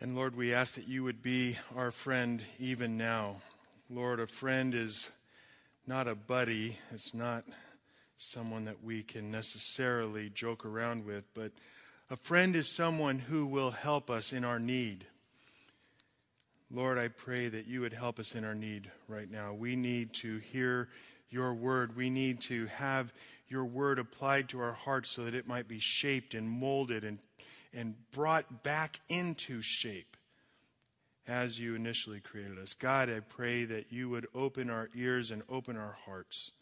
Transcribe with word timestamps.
And 0.00 0.14
Lord, 0.14 0.36
we 0.36 0.54
ask 0.54 0.76
that 0.76 0.86
you 0.86 1.02
would 1.02 1.24
be 1.24 1.56
our 1.74 1.90
friend 1.90 2.40
even 2.60 2.96
now. 2.96 3.38
Lord, 3.90 4.20
a 4.20 4.28
friend 4.28 4.72
is 4.72 5.10
not 5.88 6.06
a 6.06 6.14
buddy, 6.14 6.76
it's 6.92 7.14
not 7.14 7.42
someone 8.16 8.66
that 8.66 8.84
we 8.84 9.02
can 9.02 9.32
necessarily 9.32 10.30
joke 10.30 10.64
around 10.64 11.04
with, 11.04 11.24
but 11.34 11.50
a 12.10 12.16
friend 12.16 12.54
is 12.54 12.68
someone 12.68 13.18
who 13.18 13.46
will 13.46 13.72
help 13.72 14.08
us 14.08 14.32
in 14.32 14.44
our 14.44 14.60
need. 14.60 15.04
Lord, 16.70 16.96
I 16.96 17.08
pray 17.08 17.48
that 17.48 17.66
you 17.66 17.80
would 17.80 17.92
help 17.92 18.20
us 18.20 18.36
in 18.36 18.44
our 18.44 18.54
need 18.54 18.88
right 19.08 19.28
now. 19.28 19.52
We 19.52 19.74
need 19.74 20.12
to 20.14 20.38
hear 20.38 20.90
your 21.28 21.54
word. 21.54 21.96
We 21.96 22.08
need 22.08 22.40
to 22.42 22.66
have 22.66 23.12
your 23.48 23.64
word 23.64 23.98
applied 23.98 24.50
to 24.50 24.60
our 24.60 24.74
hearts 24.74 25.10
so 25.10 25.24
that 25.24 25.34
it 25.34 25.48
might 25.48 25.66
be 25.66 25.80
shaped 25.80 26.34
and 26.34 26.48
molded 26.48 27.02
and, 27.02 27.18
and 27.74 27.94
brought 28.12 28.62
back 28.62 29.00
into 29.08 29.60
shape 29.62 30.16
as 31.26 31.60
you 31.60 31.74
initially 31.74 32.20
created 32.20 32.58
us. 32.58 32.74
God, 32.74 33.10
I 33.10 33.20
pray 33.20 33.64
that 33.64 33.92
you 33.92 34.08
would 34.08 34.26
open 34.34 34.70
our 34.70 34.88
ears 34.94 35.30
and 35.30 35.42
open 35.48 35.76
our 35.76 35.96
hearts 36.06 36.52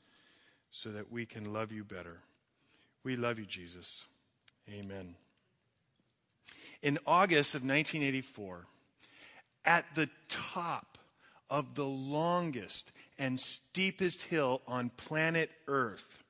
so 0.70 0.90
that 0.90 1.10
we 1.10 1.24
can 1.24 1.52
love 1.52 1.70
you 1.70 1.84
better. 1.84 2.18
We 3.04 3.16
love 3.16 3.38
you, 3.38 3.46
Jesus. 3.46 4.06
Amen. 4.68 5.14
In 6.82 6.98
August 7.06 7.54
of 7.54 7.62
1984, 7.62 8.66
at 9.64 9.84
the 9.94 10.08
top 10.28 10.98
of 11.48 11.74
the 11.74 11.86
longest 11.86 12.90
and 13.18 13.38
steepest 13.38 14.22
hill 14.22 14.60
on 14.66 14.90
planet 14.90 15.50
Earth, 15.68 16.22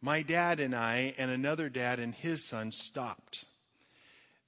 my 0.00 0.22
dad 0.22 0.60
and 0.60 0.74
I 0.74 1.14
and 1.18 1.30
another 1.30 1.68
dad 1.68 1.98
and 1.98 2.14
his 2.14 2.44
son 2.44 2.70
stopped. 2.72 3.44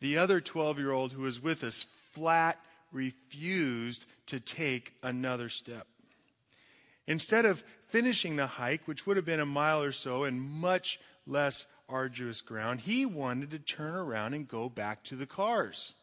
The 0.00 0.18
other 0.18 0.40
12 0.40 0.78
year 0.78 0.92
old 0.92 1.12
who 1.12 1.22
was 1.22 1.42
with 1.42 1.64
us 1.64 1.86
flat 2.12 2.58
refused 2.92 4.04
to 4.26 4.40
take 4.40 4.94
another 5.02 5.48
step. 5.48 5.86
Instead 7.06 7.44
of 7.46 7.62
finishing 7.88 8.36
the 8.36 8.46
hike, 8.46 8.86
which 8.86 9.06
would 9.06 9.16
have 9.16 9.26
been 9.26 9.40
a 9.40 9.46
mile 9.46 9.82
or 9.82 9.92
so 9.92 10.24
and 10.24 10.40
much 10.40 10.98
less 11.26 11.66
arduous 11.88 12.40
ground, 12.40 12.80
he 12.80 13.06
wanted 13.06 13.50
to 13.52 13.58
turn 13.58 13.94
around 13.94 14.34
and 14.34 14.48
go 14.48 14.68
back 14.68 15.04
to 15.04 15.16
the 15.16 15.26
cars. 15.26 15.94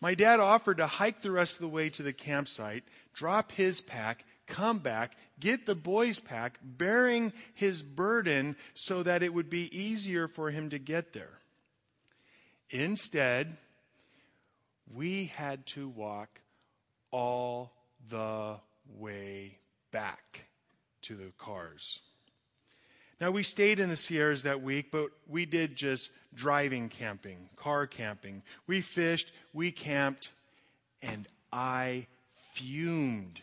My 0.00 0.14
dad 0.14 0.40
offered 0.40 0.78
to 0.78 0.86
hike 0.86 1.22
the 1.22 1.30
rest 1.30 1.54
of 1.54 1.60
the 1.60 1.68
way 1.68 1.90
to 1.90 2.02
the 2.02 2.12
campsite, 2.12 2.84
drop 3.12 3.52
his 3.52 3.80
pack, 3.80 4.24
come 4.46 4.78
back, 4.78 5.16
get 5.40 5.66
the 5.66 5.74
boys' 5.74 6.20
pack, 6.20 6.58
bearing 6.62 7.32
his 7.54 7.82
burden 7.82 8.56
so 8.74 9.02
that 9.02 9.22
it 9.22 9.34
would 9.34 9.50
be 9.50 9.76
easier 9.76 10.28
for 10.28 10.50
him 10.50 10.70
to 10.70 10.78
get 10.78 11.12
there. 11.12 11.37
Instead, 12.70 13.56
we 14.94 15.26
had 15.26 15.66
to 15.66 15.88
walk 15.88 16.40
all 17.10 17.72
the 18.10 18.56
way 18.96 19.58
back 19.90 20.48
to 21.02 21.14
the 21.14 21.32
cars. 21.38 22.00
Now, 23.20 23.30
we 23.32 23.42
stayed 23.42 23.80
in 23.80 23.88
the 23.88 23.96
Sierras 23.96 24.44
that 24.44 24.62
week, 24.62 24.90
but 24.92 25.08
we 25.26 25.44
did 25.44 25.74
just 25.74 26.10
driving 26.34 26.88
camping, 26.88 27.48
car 27.56 27.86
camping. 27.86 28.42
We 28.66 28.80
fished, 28.80 29.32
we 29.52 29.72
camped, 29.72 30.30
and 31.02 31.26
I 31.52 32.06
fumed. 32.52 33.40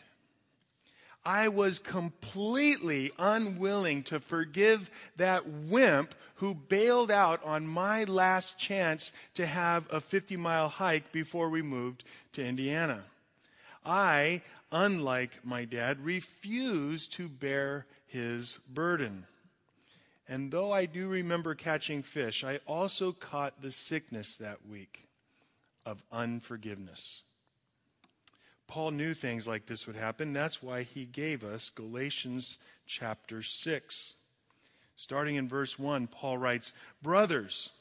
I 1.26 1.48
was 1.48 1.80
completely 1.80 3.10
unwilling 3.18 4.04
to 4.04 4.20
forgive 4.20 4.88
that 5.16 5.44
wimp 5.44 6.14
who 6.36 6.54
bailed 6.54 7.10
out 7.10 7.42
on 7.44 7.66
my 7.66 8.04
last 8.04 8.60
chance 8.60 9.10
to 9.34 9.44
have 9.44 9.92
a 9.92 10.00
50 10.00 10.36
mile 10.36 10.68
hike 10.68 11.10
before 11.10 11.50
we 11.50 11.62
moved 11.62 12.04
to 12.34 12.46
Indiana. 12.46 13.02
I, 13.84 14.42
unlike 14.70 15.44
my 15.44 15.64
dad, 15.64 16.04
refused 16.04 17.14
to 17.14 17.28
bear 17.28 17.86
his 18.06 18.60
burden. 18.72 19.26
And 20.28 20.52
though 20.52 20.72
I 20.72 20.86
do 20.86 21.08
remember 21.08 21.56
catching 21.56 22.02
fish, 22.02 22.44
I 22.44 22.60
also 22.66 23.10
caught 23.10 23.62
the 23.62 23.72
sickness 23.72 24.36
that 24.36 24.64
week 24.68 25.08
of 25.84 26.04
unforgiveness. 26.12 27.22
Paul 28.68 28.90
knew 28.90 29.14
things 29.14 29.46
like 29.48 29.66
this 29.66 29.86
would 29.86 29.96
happen. 29.96 30.32
That's 30.32 30.62
why 30.62 30.82
he 30.82 31.04
gave 31.04 31.44
us 31.44 31.70
Galatians 31.70 32.58
chapter 32.86 33.42
6. 33.42 34.14
Starting 34.96 35.36
in 35.36 35.48
verse 35.48 35.78
1, 35.78 36.06
Paul 36.08 36.38
writes, 36.38 36.72
Brothers, 37.02 37.72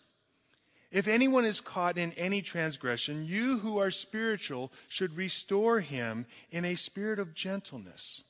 if 0.91 1.07
anyone 1.07 1.43
is 1.43 1.59
caught 1.59 1.97
in 1.97 2.11
any 2.13 2.41
transgression, 2.41 3.25
you 3.25 3.59
who 3.59 3.79
are 3.79 3.91
spiritual 3.91 4.71
should 4.87 5.17
restore 5.17 5.81
him 5.81 6.25
in 6.51 6.63
a 6.63 6.75
spirit 6.75 7.19
of 7.19 7.33
gentleness. 7.33 8.23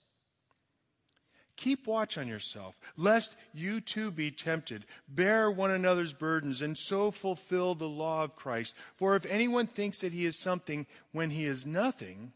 Keep 1.58 1.88
watch 1.88 2.18
on 2.18 2.28
yourself, 2.28 2.78
lest 2.98 3.36
you 3.54 3.80
too 3.80 4.12
be 4.12 4.30
tempted. 4.32 4.86
Bear 5.08 5.50
one 5.50 5.72
another's 5.72 6.14
burdens, 6.14 6.62
and 6.62 6.78
so 6.78 7.12
fulfill 7.12 7.76
the 7.76 7.88
law 7.88 8.24
of 8.24 8.36
Christ. 8.36 8.76
For 8.96 9.16
if 9.16 9.26
anyone 9.26 9.68
thinks 9.68 10.02
that 10.02 10.12
he 10.12 10.26
is 10.26 10.38
something 10.38 10.86
when 11.12 11.30
he 11.30 11.46
is 11.46 11.66
nothing, 11.66 12.34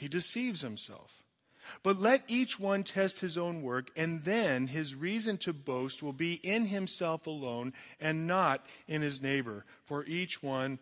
he 0.00 0.08
deceives 0.08 0.62
himself. 0.62 1.22
But 1.82 1.98
let 1.98 2.24
each 2.26 2.58
one 2.58 2.84
test 2.84 3.20
his 3.20 3.36
own 3.36 3.60
work, 3.60 3.90
and 3.94 4.24
then 4.24 4.66
his 4.66 4.94
reason 4.94 5.36
to 5.38 5.52
boast 5.52 6.02
will 6.02 6.14
be 6.14 6.34
in 6.34 6.64
himself 6.64 7.26
alone 7.26 7.74
and 8.00 8.26
not 8.26 8.64
in 8.88 9.02
his 9.02 9.20
neighbor, 9.20 9.66
for 9.84 10.04
each 10.06 10.42
one 10.42 10.78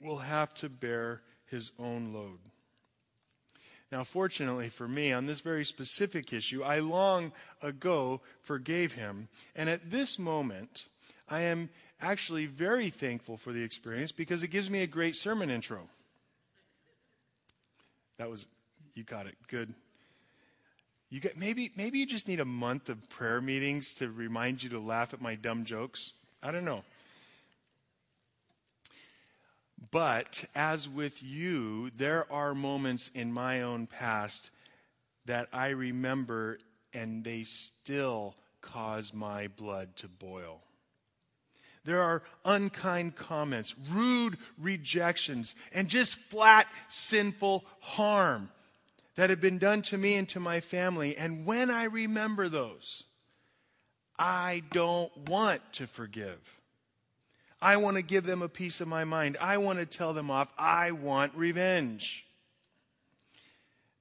will 0.00 0.16
have 0.16 0.54
to 0.54 0.70
bear 0.70 1.20
his 1.44 1.72
own 1.78 2.14
load. 2.14 2.38
Now, 3.92 4.02
fortunately 4.02 4.70
for 4.70 4.88
me, 4.88 5.12
on 5.12 5.26
this 5.26 5.40
very 5.40 5.64
specific 5.66 6.32
issue, 6.32 6.62
I 6.62 6.78
long 6.78 7.32
ago 7.60 8.22
forgave 8.40 8.94
him. 8.94 9.28
And 9.56 9.68
at 9.68 9.90
this 9.90 10.18
moment, 10.18 10.86
I 11.28 11.42
am 11.42 11.68
actually 12.00 12.46
very 12.46 12.88
thankful 12.88 13.36
for 13.36 13.52
the 13.52 13.62
experience 13.62 14.10
because 14.10 14.42
it 14.42 14.48
gives 14.48 14.70
me 14.70 14.82
a 14.82 14.86
great 14.86 15.16
sermon 15.16 15.50
intro. 15.50 15.88
That 18.18 18.28
was, 18.28 18.46
you 18.94 19.04
got 19.04 19.26
it. 19.26 19.36
Good. 19.46 19.72
You 21.08 21.20
got, 21.20 21.36
maybe, 21.36 21.70
maybe 21.76 22.00
you 22.00 22.06
just 22.06 22.28
need 22.28 22.40
a 22.40 22.44
month 22.44 22.88
of 22.88 23.08
prayer 23.08 23.40
meetings 23.40 23.94
to 23.94 24.10
remind 24.10 24.62
you 24.62 24.70
to 24.70 24.80
laugh 24.80 25.14
at 25.14 25.20
my 25.20 25.36
dumb 25.36 25.64
jokes. 25.64 26.12
I 26.42 26.50
don't 26.50 26.64
know. 26.64 26.82
But 29.90 30.44
as 30.54 30.88
with 30.88 31.22
you, 31.22 31.90
there 31.90 32.30
are 32.30 32.54
moments 32.54 33.10
in 33.14 33.32
my 33.32 33.62
own 33.62 33.86
past 33.86 34.50
that 35.24 35.48
I 35.52 35.68
remember 35.68 36.58
and 36.92 37.22
they 37.22 37.44
still 37.44 38.34
cause 38.60 39.14
my 39.14 39.48
blood 39.48 39.94
to 39.96 40.08
boil. 40.08 40.60
There 41.88 42.02
are 42.02 42.22
unkind 42.44 43.16
comments, 43.16 43.74
rude 43.90 44.36
rejections, 44.58 45.54
and 45.72 45.88
just 45.88 46.18
flat 46.18 46.66
sinful 46.88 47.64
harm 47.80 48.50
that 49.14 49.30
have 49.30 49.40
been 49.40 49.56
done 49.56 49.80
to 49.80 49.96
me 49.96 50.16
and 50.16 50.28
to 50.28 50.38
my 50.38 50.60
family. 50.60 51.16
And 51.16 51.46
when 51.46 51.70
I 51.70 51.84
remember 51.84 52.50
those, 52.50 53.04
I 54.18 54.64
don't 54.70 55.16
want 55.30 55.62
to 55.72 55.86
forgive. 55.86 56.60
I 57.62 57.78
want 57.78 57.96
to 57.96 58.02
give 58.02 58.26
them 58.26 58.42
a 58.42 58.50
piece 58.50 58.82
of 58.82 58.88
my 58.88 59.04
mind. 59.04 59.38
I 59.40 59.56
want 59.56 59.78
to 59.78 59.86
tell 59.86 60.12
them 60.12 60.30
off. 60.30 60.52
I 60.58 60.90
want 60.90 61.34
revenge. 61.34 62.26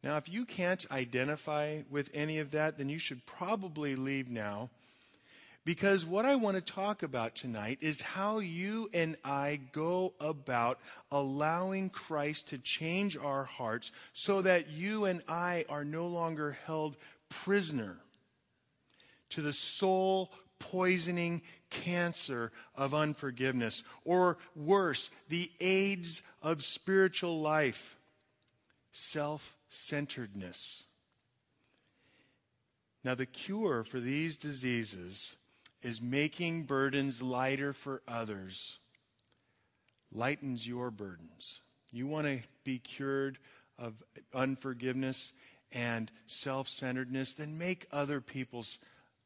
Now, 0.04 0.18
if 0.18 0.28
you 0.28 0.44
can't 0.44 0.86
identify 0.92 1.84
with 1.90 2.12
any 2.14 2.40
of 2.40 2.52
that, 2.52 2.78
then 2.78 2.90
you 2.90 3.00
should 3.00 3.25
probably 3.25 3.96
leave 3.96 4.30
now. 4.30 4.72
Because 5.67 6.05
what 6.05 6.23
I 6.23 6.35
want 6.35 6.55
to 6.55 6.61
talk 6.61 7.03
about 7.03 7.35
tonight 7.35 7.79
is 7.81 8.00
how 8.00 8.39
you 8.39 8.89
and 8.94 9.17
I 9.25 9.59
go 9.73 10.13
about 10.17 10.79
allowing 11.11 11.89
Christ 11.89 12.47
to 12.47 12.57
change 12.57 13.18
our 13.18 13.44
hearts 13.44 13.92
so 14.13 14.42
that 14.44 14.69
you 14.69 15.03
and 15.03 15.21
I 15.27 15.65
are 15.68 15.83
no 15.83 16.07
longer 16.07 16.57
held 16.65 16.95
prisoner 17.27 17.97
to 19.31 19.42
the 19.42 19.51
soul 19.51 20.31
poisoning 20.59 21.42
cancer 21.69 22.53
of 22.74 22.94
unforgiveness, 22.94 23.83
or 24.06 24.38
worse, 24.56 25.12
the 25.27 25.51
AIDS 25.59 26.21
of 26.42 26.63
spiritual 26.63 27.42
life, 27.42 27.97
self 28.94 29.57
centeredness. 29.68 30.86
Now, 33.03 33.15
the 33.15 33.25
cure 33.25 33.83
for 33.83 34.00
these 34.00 34.38
diseases 34.38 35.36
is 35.88 36.01
making 36.01 36.63
burdens 36.63 37.22
lighter 37.22 37.72
for 37.72 38.01
others, 38.10 38.78
lightens 40.12 40.68
your 40.68 40.92
burdens. 40.92 41.62
You 41.92 42.07
want 42.07 42.28
to 42.28 42.39
be 42.66 42.78
cured 42.80 43.38
of 43.80 43.94
unforgiveness 44.34 45.31
and 45.72 46.12
self 46.25 46.68
centeredness, 46.68 47.36
then 47.36 47.57
make 47.57 47.88
other 47.89 48.19
people's 48.19 48.80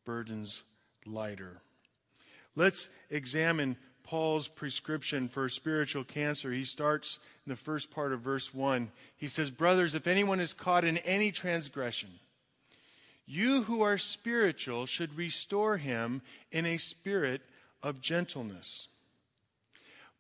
burdens 0.05 0.61
lighter. 1.03 1.61
Let's 2.55 2.89
examine 3.09 3.75
Paul's 4.03 4.47
prescription 4.47 5.29
for 5.29 5.49
spiritual 5.49 6.03
cancer, 6.03 6.51
he 6.51 6.63
starts 6.63 7.17
in 7.47 7.49
the 7.49 7.55
first 7.55 7.89
part 7.89 8.13
of 8.13 8.21
verse 8.21 8.53
1. 8.53 8.91
He 9.17 9.29
says, 9.29 9.49
Brothers, 9.49 9.95
if 9.95 10.05
anyone 10.05 10.39
is 10.39 10.53
caught 10.53 10.85
in 10.85 10.99
any 10.99 11.31
transgression, 11.31 12.09
you 13.25 13.63
who 13.63 13.81
are 13.81 13.97
spiritual 13.97 14.85
should 14.85 15.17
restore 15.17 15.77
him 15.77 16.21
in 16.51 16.65
a 16.65 16.77
spirit 16.77 17.41
of 17.83 18.01
gentleness. 18.01 18.87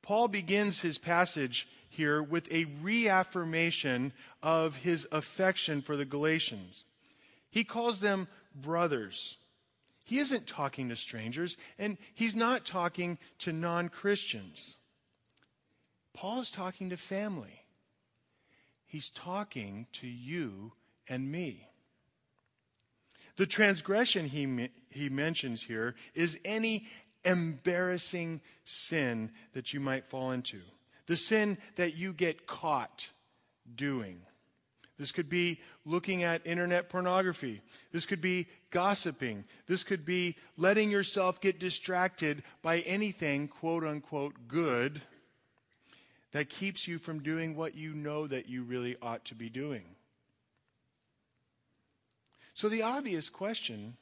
Paul 0.01 0.27
begins 0.27 0.81
his 0.81 0.97
passage 0.97 1.67
here 1.89 2.23
with 2.23 2.51
a 2.51 2.65
reaffirmation 2.81 4.13
of 4.41 4.77
his 4.77 5.07
affection 5.11 5.81
for 5.81 5.95
the 5.95 6.05
Galatians. 6.05 6.83
He 7.49 7.63
calls 7.63 7.99
them 7.99 8.27
brothers. 8.55 9.37
He 10.05 10.19
isn't 10.19 10.47
talking 10.47 10.89
to 10.89 10.95
strangers, 10.95 11.57
and 11.77 11.97
he's 12.13 12.35
not 12.35 12.65
talking 12.65 13.17
to 13.39 13.53
non 13.53 13.89
Christians. 13.89 14.77
Paul 16.13 16.39
is 16.39 16.51
talking 16.51 16.89
to 16.89 16.97
family. 16.97 17.63
He's 18.87 19.09
talking 19.09 19.87
to 19.93 20.07
you 20.07 20.73
and 21.07 21.31
me. 21.31 21.67
The 23.37 23.45
transgression 23.45 24.25
he, 24.25 24.69
he 24.89 25.09
mentions 25.09 25.63
here 25.63 25.95
is 26.13 26.39
any 26.45 26.87
embarrassing 27.23 28.41
sin 28.63 29.31
that 29.53 29.73
you 29.73 29.79
might 29.79 30.05
fall 30.05 30.31
into, 30.31 30.59
the 31.05 31.15
sin 31.15 31.57
that 31.75 31.95
you 31.97 32.13
get 32.13 32.47
caught 32.47 33.09
doing. 33.75 34.21
This 34.97 35.11
could 35.11 35.29
be 35.29 35.59
looking 35.83 36.21
at 36.21 36.45
internet 36.45 36.89
pornography. 36.89 37.61
This 37.91 38.05
could 38.05 38.21
be 38.21 38.47
gossiping. 38.69 39.45
This 39.65 39.83
could 39.83 40.05
be 40.05 40.35
letting 40.57 40.91
yourself 40.91 41.41
get 41.41 41.59
distracted 41.59 42.43
by 42.61 42.79
anything, 42.81 43.47
quote 43.47 43.83
unquote, 43.83 44.47
good 44.47 45.01
that 46.33 46.49
keeps 46.49 46.87
you 46.87 46.97
from 46.97 47.23
doing 47.23 47.55
what 47.55 47.75
you 47.75 47.93
know 47.93 48.27
that 48.27 48.47
you 48.47 48.63
really 48.63 48.95
ought 49.01 49.25
to 49.25 49.35
be 49.35 49.49
doing. 49.49 49.83
So, 52.53 52.69
the 52.69 52.83
obvious 52.83 53.29
question 53.29 53.95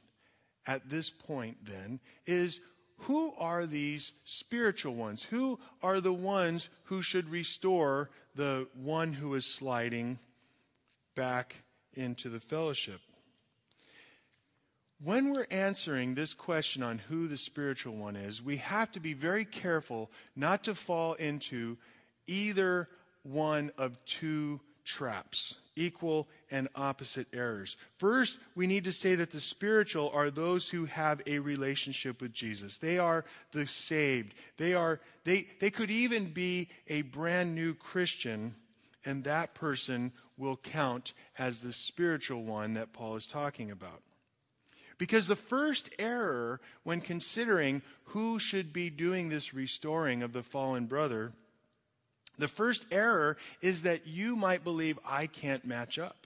at 0.67 0.89
this 0.89 1.09
point 1.09 1.57
then 1.63 1.99
is 2.25 2.61
who 2.97 3.33
are 3.39 3.65
these 3.65 4.13
spiritual 4.25 4.95
ones? 4.95 5.23
Who 5.23 5.59
are 5.81 6.01
the 6.01 6.13
ones 6.13 6.69
who 6.85 7.01
should 7.01 7.29
restore 7.29 8.09
the 8.35 8.67
one 8.73 9.13
who 9.13 9.33
is 9.35 9.45
sliding 9.45 10.19
back 11.15 11.63
into 11.93 12.29
the 12.29 12.39
fellowship. 12.39 13.01
When 15.03 15.31
we're 15.31 15.47
answering 15.51 16.15
this 16.15 16.33
question 16.33 16.83
on 16.83 16.97
who 16.97 17.27
the 17.27 17.37
spiritual 17.37 17.95
one 17.95 18.15
is, 18.15 18.41
we 18.41 18.57
have 18.57 18.91
to 18.93 19.01
be 19.01 19.13
very 19.13 19.45
careful 19.45 20.09
not 20.35 20.63
to 20.63 20.75
fall 20.75 21.13
into 21.13 21.77
either 22.27 22.87
one 23.23 23.71
of 23.77 24.03
two 24.05 24.61
traps, 24.85 25.55
equal 25.79 26.27
and 26.51 26.67
opposite 26.75 27.27
errors. 27.33 27.77
First, 27.97 28.37
we 28.55 28.67
need 28.67 28.83
to 28.83 28.91
say 28.91 29.15
that 29.15 29.31
the 29.31 29.39
spiritual 29.39 30.11
are 30.13 30.29
those 30.29 30.69
who 30.69 30.85
have 30.85 31.21
a 31.25 31.39
relationship 31.39 32.21
with 32.21 32.33
Jesus. 32.33 32.77
They 32.77 32.97
are 32.97 33.25
the 33.51 33.65
saved. 33.65 34.35
They 34.57 34.73
are 34.73 34.99
they 35.23 35.47
they 35.59 35.71
could 35.71 35.89
even 35.89 36.33
be 36.33 36.69
a 36.87 37.03
brand 37.03 37.55
new 37.55 37.73
Christian 37.73 38.55
and 39.05 39.23
that 39.23 39.53
person 39.53 40.11
will 40.37 40.57
count 40.57 41.13
as 41.37 41.61
the 41.61 41.71
spiritual 41.71 42.43
one 42.43 42.73
that 42.73 42.93
Paul 42.93 43.15
is 43.15 43.27
talking 43.27 43.71
about. 43.71 44.01
Because 44.97 45.27
the 45.27 45.35
first 45.35 45.89
error 45.97 46.59
when 46.83 46.99
considering 46.99 47.81
who 48.03 48.37
should 48.37 48.73
be 48.73 48.89
doing 48.89 49.29
this 49.29 49.53
restoring 49.53 50.23
of 50.23 50.33
the 50.33 50.43
fallen 50.43 50.87
brother, 50.87 51.31
the 52.39 52.47
first 52.47 52.85
error 52.91 53.37
is 53.61 53.83
that 53.83 54.07
you 54.07 54.35
might 54.35 54.63
believe 54.63 54.97
I 55.05 55.27
can't 55.27 55.65
match 55.65 55.99
up. 55.99 56.25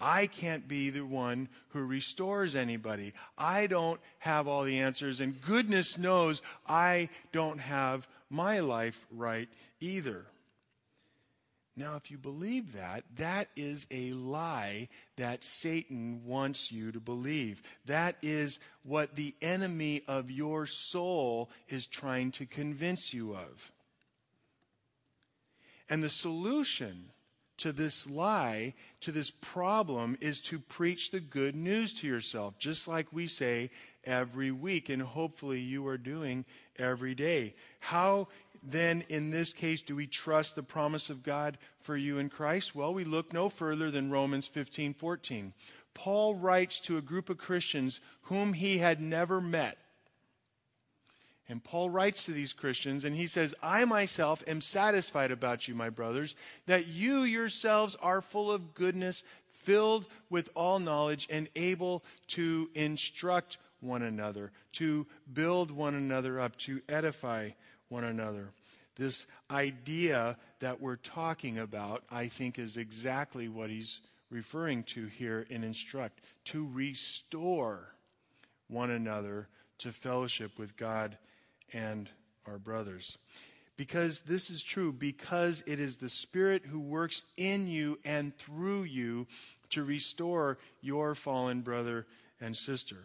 I 0.00 0.26
can't 0.26 0.66
be 0.66 0.90
the 0.90 1.04
one 1.04 1.48
who 1.68 1.84
restores 1.84 2.56
anybody. 2.56 3.12
I 3.38 3.68
don't 3.68 4.00
have 4.18 4.48
all 4.48 4.64
the 4.64 4.80
answers, 4.80 5.20
and 5.20 5.40
goodness 5.42 5.96
knows 5.96 6.42
I 6.66 7.08
don't 7.30 7.60
have 7.60 8.08
my 8.28 8.58
life 8.58 9.06
right 9.12 9.48
either. 9.80 10.26
Now, 11.76 11.96
if 11.96 12.10
you 12.10 12.18
believe 12.18 12.74
that, 12.74 13.04
that 13.16 13.48
is 13.56 13.86
a 13.90 14.12
lie 14.12 14.88
that 15.16 15.42
Satan 15.42 16.22
wants 16.26 16.70
you 16.70 16.92
to 16.92 17.00
believe. 17.00 17.62
That 17.86 18.16
is 18.20 18.60
what 18.82 19.16
the 19.16 19.34
enemy 19.40 20.02
of 20.06 20.30
your 20.30 20.66
soul 20.66 21.48
is 21.68 21.86
trying 21.86 22.32
to 22.32 22.44
convince 22.44 23.14
you 23.14 23.34
of. 23.34 23.72
And 25.88 26.02
the 26.02 26.08
solution 26.08 27.10
to 27.58 27.72
this 27.72 28.08
lie, 28.08 28.74
to 29.00 29.12
this 29.12 29.30
problem, 29.30 30.16
is 30.20 30.40
to 30.42 30.58
preach 30.58 31.10
the 31.10 31.20
good 31.20 31.54
news 31.54 31.94
to 31.94 32.06
yourself, 32.06 32.58
just 32.58 32.88
like 32.88 33.12
we 33.12 33.26
say 33.26 33.70
every 34.04 34.50
week, 34.50 34.88
and 34.88 35.02
hopefully 35.02 35.60
you 35.60 35.86
are 35.86 35.98
doing 35.98 36.44
every 36.78 37.14
day. 37.14 37.54
How 37.80 38.28
then, 38.64 39.04
in 39.08 39.30
this 39.30 39.52
case, 39.52 39.82
do 39.82 39.96
we 39.96 40.06
trust 40.06 40.54
the 40.54 40.62
promise 40.62 41.10
of 41.10 41.22
God 41.22 41.58
for 41.78 41.96
you 41.96 42.18
in 42.18 42.28
Christ? 42.28 42.74
Well, 42.74 42.94
we 42.94 43.04
look 43.04 43.32
no 43.32 43.48
further 43.48 43.90
than 43.90 44.10
Romans 44.10 44.46
15 44.46 44.94
14. 44.94 45.52
Paul 45.94 46.36
writes 46.36 46.80
to 46.80 46.96
a 46.96 47.02
group 47.02 47.28
of 47.28 47.38
Christians 47.38 48.00
whom 48.22 48.52
he 48.52 48.78
had 48.78 49.00
never 49.00 49.40
met. 49.40 49.78
And 51.48 51.62
Paul 51.62 51.90
writes 51.90 52.24
to 52.24 52.32
these 52.32 52.52
Christians 52.52 53.04
and 53.04 53.14
he 53.14 53.26
says, 53.26 53.54
I 53.62 53.84
myself 53.84 54.42
am 54.46 54.60
satisfied 54.60 55.30
about 55.30 55.68
you, 55.68 55.74
my 55.74 55.90
brothers, 55.90 56.36
that 56.66 56.86
you 56.86 57.24
yourselves 57.24 57.96
are 57.96 58.20
full 58.20 58.50
of 58.50 58.74
goodness, 58.74 59.24
filled 59.48 60.06
with 60.30 60.48
all 60.54 60.78
knowledge, 60.78 61.26
and 61.30 61.48
able 61.56 62.04
to 62.28 62.70
instruct 62.74 63.58
one 63.80 64.02
another, 64.02 64.52
to 64.74 65.06
build 65.32 65.70
one 65.70 65.94
another 65.94 66.40
up, 66.40 66.56
to 66.56 66.80
edify 66.88 67.50
one 67.88 68.04
another. 68.04 68.50
This 68.94 69.26
idea 69.50 70.36
that 70.60 70.80
we're 70.80 70.96
talking 70.96 71.58
about, 71.58 72.04
I 72.10 72.28
think, 72.28 72.58
is 72.58 72.76
exactly 72.76 73.48
what 73.48 73.68
he's 73.68 74.00
referring 74.30 74.84
to 74.84 75.06
here 75.06 75.46
in 75.50 75.64
instruct 75.64 76.20
to 76.46 76.68
restore 76.72 77.94
one 78.68 78.90
another 78.90 79.48
to 79.78 79.92
fellowship 79.92 80.58
with 80.58 80.76
God 80.76 81.18
and 81.72 82.08
our 82.46 82.58
brothers. 82.58 83.18
Because 83.76 84.20
this 84.20 84.50
is 84.50 84.62
true, 84.62 84.92
because 84.92 85.64
it 85.66 85.80
is 85.80 85.96
the 85.96 86.08
Spirit 86.08 86.62
who 86.64 86.78
works 86.80 87.22
in 87.36 87.66
you 87.66 87.98
and 88.04 88.36
through 88.36 88.82
you 88.82 89.26
to 89.70 89.82
restore 89.82 90.58
your 90.82 91.14
fallen 91.14 91.62
brother 91.62 92.06
and 92.40 92.56
sister. 92.56 92.98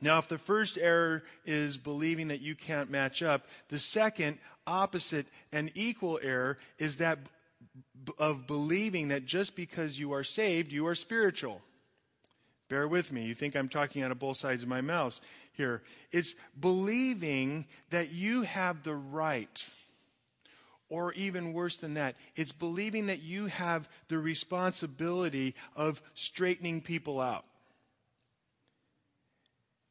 Now, 0.00 0.18
if 0.18 0.28
the 0.28 0.38
first 0.38 0.76
error 0.76 1.22
is 1.46 1.76
believing 1.76 2.28
that 2.28 2.40
you 2.40 2.54
can't 2.54 2.90
match 2.90 3.22
up, 3.22 3.46
the 3.68 3.78
second, 3.78 4.38
opposite, 4.66 5.26
and 5.52 5.70
equal 5.74 6.18
error 6.22 6.58
is 6.78 6.98
that 6.98 7.18
of 8.18 8.46
believing 8.46 9.08
that 9.08 9.24
just 9.24 9.56
because 9.56 9.98
you 9.98 10.12
are 10.12 10.24
saved, 10.24 10.72
you 10.72 10.86
are 10.88 10.94
spiritual. 10.94 11.62
Bear 12.68 12.88
with 12.88 13.12
me. 13.12 13.24
You 13.24 13.34
think 13.34 13.54
I'm 13.56 13.68
talking 13.68 14.02
out 14.02 14.10
of 14.10 14.18
both 14.18 14.36
sides 14.36 14.62
of 14.62 14.68
my 14.68 14.80
mouth 14.80 15.20
here. 15.56 15.82
It's 16.12 16.34
believing 16.58 17.66
that 17.90 18.12
you 18.12 18.42
have 18.42 18.82
the 18.82 18.94
right, 18.94 19.68
or 20.88 21.12
even 21.14 21.52
worse 21.52 21.76
than 21.78 21.94
that, 21.94 22.16
it's 22.36 22.52
believing 22.52 23.06
that 23.06 23.22
you 23.22 23.46
have 23.46 23.88
the 24.08 24.18
responsibility 24.18 25.54
of 25.74 26.02
straightening 26.14 26.80
people 26.80 27.20
out. 27.20 27.44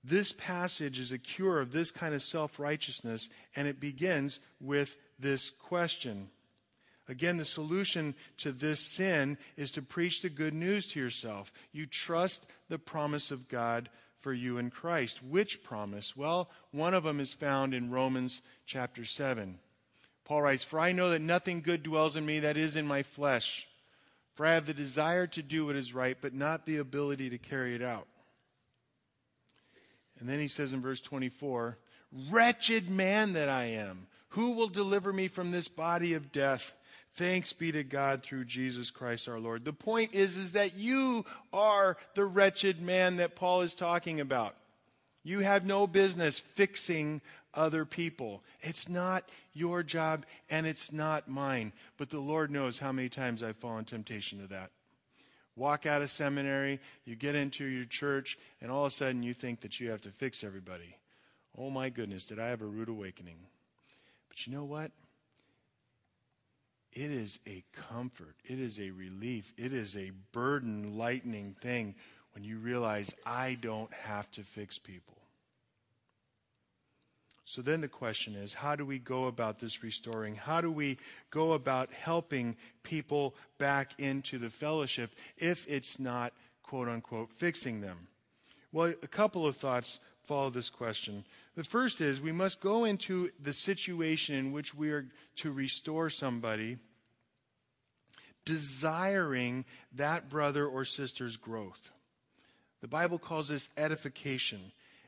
This 0.03 0.34
passage 0.34 1.00
is 1.00 1.13
a 1.13 1.17
cure 1.17 1.62
of 1.62 1.72
this 1.72 1.91
kind 1.91 2.13
of 2.13 2.22
self 2.22 2.60
righteousness, 2.60 3.29
and 3.55 3.67
it 3.67 3.79
begins 3.79 4.39
with 4.60 4.98
this 5.17 5.50
question. 5.50 6.29
Again, 7.10 7.38
the 7.38 7.46
solution 7.46 8.15
to 8.38 8.51
this 8.51 8.79
sin 8.79 9.38
is 9.58 9.72
to 9.74 9.82
preach 9.82 10.22
the 10.22 10.29
good 10.29 10.53
news 10.53 10.88
to 10.88 11.00
yourself. 11.00 11.51
You 11.74 11.86
trust 11.86 12.46
the 12.70 12.79
promise 12.79 13.32
of 13.32 13.50
God 13.50 13.89
for 14.24 14.34
you 14.34 14.58
in 14.58 14.72
Christ. 14.72 15.22
Which 15.22 15.63
promise? 15.63 16.15
Well, 16.15 16.50
one 16.72 16.94
of 16.94 17.03
them 17.03 17.20
is 17.20 17.34
found 17.34 17.74
in 17.74 17.92
Romans 17.92 18.42
chapter 18.65 19.03
7. 19.03 19.60
Paul 20.24 20.42
writes, 20.42 20.63
For 20.63 20.80
I 20.80 20.94
know 20.94 21.10
that 21.10 21.22
nothing 21.22 21.62
good 21.62 21.84
dwells 21.84 22.15
in 22.15 22.25
me 22.25 22.39
that 22.39 22.56
is 22.56 22.77
in 22.77 22.88
my 22.88 23.03
flesh. 23.03 23.68
For 24.36 24.46
I 24.46 24.53
have 24.53 24.65
the 24.65 24.74
desire 24.74 25.27
to 25.27 25.44
do 25.44 25.65
what 25.65 25.75
is 25.75 25.94
right, 25.94 26.18
but 26.20 26.34
not 26.34 26.65
the 26.65 26.77
ability 26.77 27.30
to 27.32 27.38
carry 27.38 27.75
it 27.75 27.82
out. 27.84 28.08
And 30.20 30.30
then 30.30 30.39
he 30.39 30.48
says 30.48 30.72
in 30.72 30.82
verse 30.82 31.01
24, 31.01 31.77
Wretched 32.30 32.89
man 32.89 33.34
that 33.34 33.50
I 33.50 33.65
am, 33.65 34.08
who 34.30 34.53
will 34.53 34.70
deliver 34.70 35.12
me 35.12 35.27
from 35.27 35.51
this 35.51 35.68
body 35.68 36.13
of 36.13 36.32
death? 36.32 36.80
Thanks 37.15 37.53
be 37.53 37.72
to 37.72 37.84
God 37.84 38.24
through 38.24 38.46
Jesus 38.46 38.89
Christ 38.89 39.27
our 39.27 39.39
Lord. 39.39 39.65
The 39.65 39.74
point 39.74 40.15
is, 40.15 40.36
is 40.36 40.53
that 40.53 40.75
you 40.75 41.25
are 41.51 41.98
the 42.15 42.25
wretched 42.25 42.82
man 42.82 43.17
that 43.17 43.36
Paul 43.36 43.62
is 43.62 43.75
talking 43.75 44.20
about. 44.20 44.55
You 45.24 45.39
have 45.39 45.65
no 45.65 45.86
business 45.86 46.39
fixing 46.39 47.22
other 47.53 47.86
people. 47.86 48.43
It's 48.62 48.89
not 48.89 49.29
your 49.53 49.84
job 49.84 50.25
and 50.50 50.65
it's 50.65 50.91
not 50.91 51.29
mine. 51.29 51.72
But 51.98 52.10
the 52.10 52.20
Lord 52.20 52.50
knows 52.50 52.79
how 52.79 52.91
many 52.91 53.10
times 53.10 53.43
I've 53.43 53.58
fallen 53.58 53.86
temptation 53.86 54.39
to 54.39 54.48
that. 54.48 54.72
Walk 55.55 55.86
out 55.86 56.01
of 56.01 56.10
seminary, 56.10 56.79
you 57.05 57.15
get 57.15 57.36
into 57.36 57.63
your 57.63 57.86
church, 57.86 58.39
and 58.60 58.72
all 58.72 58.86
of 58.86 58.91
a 58.91 58.96
sudden 58.96 59.22
you 59.22 59.36
think 59.36 59.62
that 59.62 59.79
you 59.79 59.91
have 59.91 60.01
to 60.01 60.10
fix 60.10 60.43
everybody. 60.43 60.98
Oh 61.55 61.70
my 61.70 61.89
goodness, 61.89 62.25
did 62.25 62.39
I 62.39 62.48
have 62.48 62.63
a 62.63 62.65
rude 62.65 62.89
awakening? 62.89 63.38
But 64.29 64.48
you 64.48 64.53
know 64.53 64.63
what? 64.63 64.91
It 66.94 67.12
is 67.12 67.40
a 67.48 67.64
comfort. 67.90 68.36
It 68.46 68.60
is 68.60 68.80
a 68.80 68.92
relief. 68.92 69.52
It 69.58 69.74
is 69.74 69.98
a 69.98 70.12
burden 70.32 70.98
lightening 70.98 71.56
thing 71.60 71.96
when 72.34 72.44
you 72.44 72.58
realize 72.58 73.14
I 73.26 73.58
don't 73.60 73.92
have 73.94 74.30
to 74.32 74.44
fix 74.44 74.78
people. 74.78 75.18
So 77.46 77.62
then 77.62 77.82
the 77.82 77.88
question 77.88 78.36
is 78.36 78.54
how 78.54 78.76
do 78.76 78.86
we 78.86 79.00
go 79.00 79.26
about 79.26 79.60
this 79.60 79.84
restoring? 79.84 80.36
How 80.36 80.62
do 80.62 80.72
we 80.72 80.98
go 81.30 81.54
about 81.54 81.92
helping 81.92 82.56
people 82.84 83.36
back 83.58 84.00
into 84.00 84.38
the 84.38 84.50
fellowship 84.50 85.12
if 85.38 85.70
it's 85.70 86.00
not, 86.00 86.34
quote 86.62 86.88
unquote, 86.88 87.32
fixing 87.32 87.82
them? 87.82 88.08
Well, 88.72 88.94
a 89.04 89.08
couple 89.08 89.46
of 89.46 89.56
thoughts 89.56 90.00
follow 90.24 90.50
this 90.50 90.70
question. 90.70 91.25
The 91.56 91.63
first 91.63 92.01
is 92.01 92.20
we 92.20 92.32
must 92.32 92.62
go 92.62 92.86
into 92.86 93.30
the 93.42 93.53
situation 93.53 94.36
in 94.36 94.51
which 94.51 94.74
we 94.74 94.92
are 94.92 95.08
to 95.38 95.51
restore 95.51 96.10
somebody 96.10 96.77
desiring 98.46 99.65
that 99.96 100.30
brother 100.30 100.65
or 100.65 100.84
sister's 100.86 101.38
growth. 101.38 101.92
The 102.82 102.88
Bible 102.88 103.18
calls 103.18 103.48
this 103.48 103.70
edification. 103.77 104.60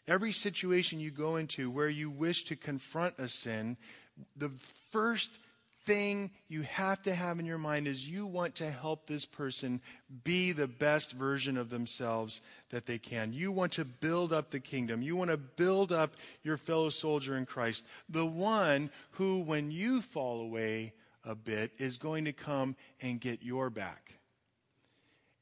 Every 0.07 0.31
situation 0.31 1.00
you 1.00 1.12
go 1.12 1.36
into 1.36 1.69
where 1.69 1.89
you 1.89 2.10
wish 2.10 2.45
to 2.45 2.55
confront 2.55 3.15
a 3.17 3.27
sin, 3.27 3.75
the 4.38 4.51
first 4.91 5.34
thing 5.86 6.32
you 6.48 6.63
have 6.63 7.01
to 7.04 7.13
have 7.13 7.39
in 7.39 7.46
your 7.46 7.58
mind 7.58 7.88
is 7.88 8.08
you 8.08 8.25
want 8.25 8.56
to 8.56 8.70
help 8.70 9.06
this 9.06 9.25
person 9.25 9.82
be 10.24 10.51
the 10.51 10.68
best 10.68 11.12
version 11.12 11.58
of 11.58 11.70
themselves 11.70 12.42
that 12.70 12.86
they 12.86 12.98
can. 12.98 13.34
You 13.34 13.51
want 13.51 13.74
to 13.74 13.86
build 13.86 14.34
up 14.34 14.50
the 14.50 14.60
kingdom. 14.60 15.01
You 15.01 15.15
want 15.15 15.32
to 15.32 15.38
build 15.38 15.92
up 15.92 16.15
your 16.44 16.58
fellow 16.58 16.89
soldier 16.89 17.38
in 17.38 17.46
Christ. 17.46 17.86
The 18.10 18.25
one 18.25 18.89
who, 19.12 19.39
when 19.42 19.72
you 19.72 20.01
fall 20.01 20.42
away 20.42 20.94
a 21.24 21.36
bit, 21.36 21.72
is 21.77 21.98
going 21.98 22.25
to 22.25 22.34
come 22.34 22.75
and 23.01 23.22
get 23.22 23.44
your 23.44 23.70
back. 23.70 24.13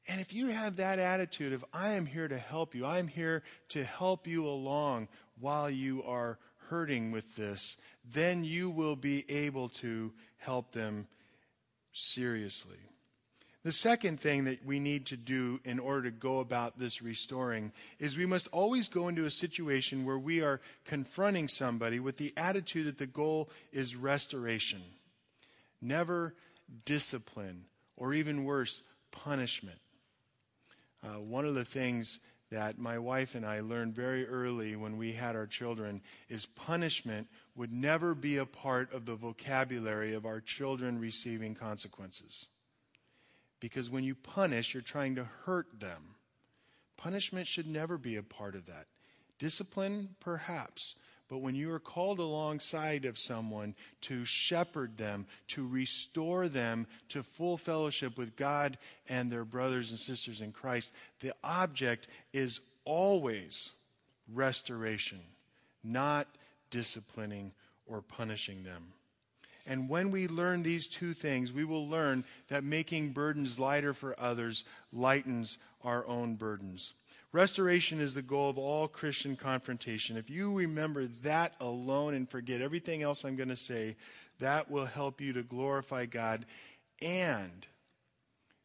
And 0.06 0.20
if 0.20 0.34
you 0.34 0.48
have 0.48 0.76
that 0.76 0.98
attitude 0.98 1.54
of, 1.54 1.64
I 1.72 1.92
am 1.92 2.04
here 2.04 2.28
to 2.28 2.36
help 2.36 2.74
you, 2.74 2.84
I'm 2.84 3.08
here 3.08 3.42
to 3.70 3.84
help 3.84 4.26
you 4.26 4.46
along 4.46 5.08
while 5.40 5.70
you 5.70 6.02
are 6.02 6.38
hurting 6.68 7.10
with 7.10 7.36
this, 7.36 7.76
then 8.12 8.44
you 8.44 8.70
will 8.70 8.96
be 8.96 9.24
able 9.28 9.68
to 9.68 10.12
help 10.38 10.72
them 10.72 11.06
seriously. 11.92 12.76
The 13.64 13.72
second 13.72 14.20
thing 14.20 14.44
that 14.44 14.64
we 14.66 14.78
need 14.78 15.06
to 15.06 15.16
do 15.16 15.58
in 15.64 15.78
order 15.78 16.02
to 16.02 16.10
go 16.10 16.40
about 16.40 16.78
this 16.78 17.00
restoring 17.00 17.72
is 17.98 18.14
we 18.14 18.26
must 18.26 18.46
always 18.48 18.88
go 18.88 19.08
into 19.08 19.24
a 19.24 19.30
situation 19.30 20.04
where 20.04 20.18
we 20.18 20.42
are 20.42 20.60
confronting 20.84 21.48
somebody 21.48 21.98
with 21.98 22.18
the 22.18 22.34
attitude 22.36 22.86
that 22.86 22.98
the 22.98 23.06
goal 23.06 23.48
is 23.72 23.96
restoration, 23.96 24.82
never 25.80 26.34
discipline, 26.84 27.64
or 27.96 28.12
even 28.12 28.44
worse, 28.44 28.82
punishment. 29.10 29.78
Uh, 31.02 31.20
one 31.20 31.46
of 31.46 31.54
the 31.54 31.64
things 31.64 32.18
that 32.54 32.78
my 32.78 32.98
wife 32.98 33.34
and 33.34 33.44
I 33.44 33.60
learned 33.60 33.94
very 33.94 34.26
early 34.28 34.76
when 34.76 34.96
we 34.96 35.12
had 35.12 35.34
our 35.34 35.46
children 35.46 36.00
is 36.28 36.46
punishment 36.46 37.26
would 37.56 37.72
never 37.72 38.14
be 38.14 38.36
a 38.36 38.46
part 38.46 38.92
of 38.92 39.06
the 39.06 39.16
vocabulary 39.16 40.14
of 40.14 40.24
our 40.24 40.40
children 40.40 41.00
receiving 41.00 41.56
consequences. 41.56 42.48
Because 43.58 43.90
when 43.90 44.04
you 44.04 44.14
punish, 44.14 44.72
you're 44.72 44.82
trying 44.82 45.16
to 45.16 45.28
hurt 45.44 45.66
them. 45.80 46.14
Punishment 46.96 47.48
should 47.48 47.66
never 47.66 47.98
be 47.98 48.16
a 48.16 48.22
part 48.22 48.54
of 48.54 48.66
that. 48.66 48.86
Discipline, 49.40 50.10
perhaps, 50.20 50.94
but 51.28 51.38
when 51.38 51.54
you 51.54 51.72
are 51.72 51.80
called 51.80 52.18
alongside 52.18 53.04
of 53.04 53.18
someone 53.18 53.74
to 54.02 54.24
shepherd 54.24 54.96
them, 54.96 55.26
to 55.48 55.66
restore 55.66 56.48
them 56.48 56.86
to 57.08 57.22
full 57.22 57.56
fellowship 57.56 58.18
with 58.18 58.36
God 58.36 58.76
and 59.08 59.30
their 59.30 59.44
brothers 59.44 59.90
and 59.90 59.98
sisters 59.98 60.40
in 60.40 60.52
Christ, 60.52 60.92
the 61.20 61.34
object 61.42 62.08
is 62.32 62.60
always 62.84 63.72
restoration, 64.32 65.20
not 65.82 66.28
disciplining 66.70 67.52
or 67.86 68.02
punishing 68.02 68.62
them. 68.62 68.82
And 69.66 69.88
when 69.88 70.10
we 70.10 70.28
learn 70.28 70.62
these 70.62 70.86
two 70.86 71.14
things, 71.14 71.50
we 71.50 71.64
will 71.64 71.88
learn 71.88 72.24
that 72.48 72.64
making 72.64 73.12
burdens 73.12 73.58
lighter 73.58 73.94
for 73.94 74.18
others 74.20 74.64
lightens 74.92 75.58
our 75.82 76.06
own 76.06 76.34
burdens. 76.34 76.92
Restoration 77.34 77.98
is 77.98 78.14
the 78.14 78.22
goal 78.22 78.48
of 78.48 78.58
all 78.58 78.86
Christian 78.86 79.34
confrontation. 79.34 80.16
If 80.16 80.30
you 80.30 80.56
remember 80.56 81.06
that 81.24 81.54
alone 81.58 82.14
and 82.14 82.30
forget 82.30 82.60
everything 82.60 83.02
else 83.02 83.24
I'm 83.24 83.34
going 83.34 83.48
to 83.48 83.56
say, 83.56 83.96
that 84.38 84.70
will 84.70 84.84
help 84.84 85.20
you 85.20 85.32
to 85.32 85.42
glorify 85.42 86.06
God 86.06 86.46
and 87.02 87.66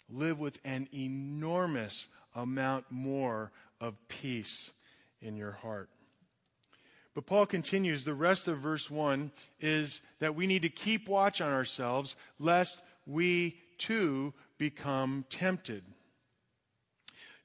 live 0.07 0.37
with 0.37 0.59
an 0.63 0.87
enormous 0.93 2.09
amount 2.35 2.85
more 2.91 3.51
of 3.81 3.97
peace 4.07 4.71
in 5.19 5.35
your 5.35 5.53
heart. 5.53 5.89
But 7.15 7.25
Paul 7.25 7.47
continues, 7.47 8.03
the 8.03 8.13
rest 8.13 8.47
of 8.47 8.59
verse 8.59 8.87
1 8.91 9.31
is 9.61 10.01
that 10.19 10.35
we 10.35 10.45
need 10.45 10.61
to 10.61 10.69
keep 10.69 11.09
watch 11.09 11.41
on 11.41 11.51
ourselves 11.51 12.15
lest 12.37 12.79
we 13.07 13.57
too 13.79 14.31
become 14.59 15.25
tempted. 15.31 15.81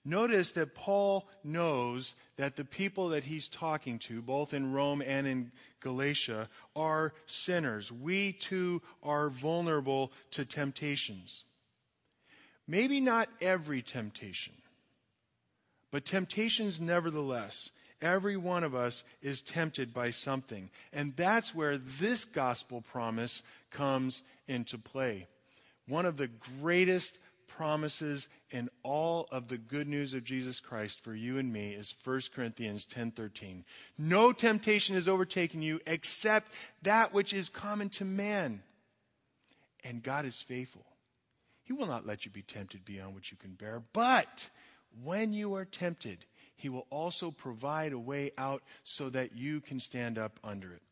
Notice 0.04 0.52
that 0.52 0.74
Paul 0.74 1.26
knows 1.42 2.14
that 2.36 2.56
the 2.56 2.64
people 2.64 3.08
that 3.10 3.24
he's 3.24 3.48
talking 3.48 3.98
to, 4.00 4.20
both 4.20 4.52
in 4.52 4.72
Rome 4.72 5.02
and 5.04 5.26
in 5.26 5.50
Galatia, 5.80 6.48
are 6.76 7.14
sinners. 7.26 7.90
We 7.90 8.32
too 8.32 8.82
are 9.02 9.30
vulnerable 9.30 10.12
to 10.32 10.44
temptations. 10.44 11.44
Maybe 12.66 13.00
not 13.00 13.28
every 13.40 13.80
temptation, 13.80 14.54
but 15.90 16.04
temptations 16.04 16.80
nevertheless. 16.80 17.70
Every 18.02 18.36
one 18.36 18.64
of 18.64 18.74
us 18.74 19.04
is 19.22 19.40
tempted 19.40 19.94
by 19.94 20.10
something. 20.10 20.68
And 20.92 21.16
that's 21.16 21.54
where 21.54 21.78
this 21.78 22.26
gospel 22.26 22.82
promise 22.82 23.42
comes 23.70 24.22
into 24.46 24.76
play. 24.76 25.26
One 25.86 26.04
of 26.04 26.18
the 26.18 26.28
greatest 26.60 27.18
promises 27.46 28.28
and 28.52 28.68
all 28.82 29.28
of 29.30 29.48
the 29.48 29.58
good 29.58 29.88
news 29.88 30.14
of 30.14 30.24
Jesus 30.24 30.60
Christ 30.60 31.00
for 31.00 31.14
you 31.14 31.38
and 31.38 31.52
me 31.52 31.72
is 31.72 31.94
1 32.04 32.32
Corinthians 32.34 32.86
10:13. 32.86 33.64
No 33.98 34.32
temptation 34.32 34.94
has 34.94 35.08
overtaken 35.08 35.62
you 35.62 35.80
except 35.86 36.52
that 36.82 37.12
which 37.12 37.32
is 37.32 37.48
common 37.48 37.90
to 37.90 38.04
man. 38.04 38.62
And 39.84 40.02
God 40.02 40.24
is 40.24 40.40
faithful. 40.40 40.86
He 41.62 41.72
will 41.72 41.86
not 41.86 42.06
let 42.06 42.24
you 42.24 42.30
be 42.30 42.42
tempted 42.42 42.84
beyond 42.84 43.14
what 43.14 43.30
you 43.30 43.36
can 43.36 43.54
bear, 43.54 43.82
but 43.92 44.50
when 45.02 45.32
you 45.32 45.54
are 45.54 45.64
tempted, 45.64 46.24
he 46.56 46.68
will 46.68 46.86
also 46.90 47.30
provide 47.30 47.92
a 47.92 47.98
way 47.98 48.30
out 48.38 48.62
so 48.84 49.10
that 49.10 49.36
you 49.36 49.60
can 49.60 49.80
stand 49.80 50.18
up 50.18 50.38
under 50.44 50.72
it. 50.72 50.82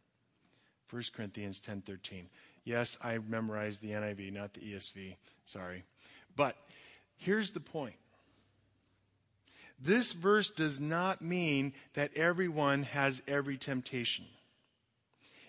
1 0.91 1.13
Corinthians 1.15 1.61
10:13. 1.61 2.29
Yes, 2.65 2.97
I 3.03 3.19
memorized 3.19 3.83
the 3.83 3.93
NIV, 3.93 4.33
not 4.33 4.55
the 4.55 4.61
ESV. 4.61 5.17
Sorry. 5.45 5.85
But 6.37 6.57
here's 7.17 7.51
the 7.53 7.61
point 7.61 7.97
this 9.83 10.13
verse 10.13 10.51
does 10.51 10.79
not 10.79 11.23
mean 11.23 11.73
that 11.95 12.17
everyone 12.17 12.85
has 12.85 13.23
every 13.27 13.59
temptation. 13.59 14.25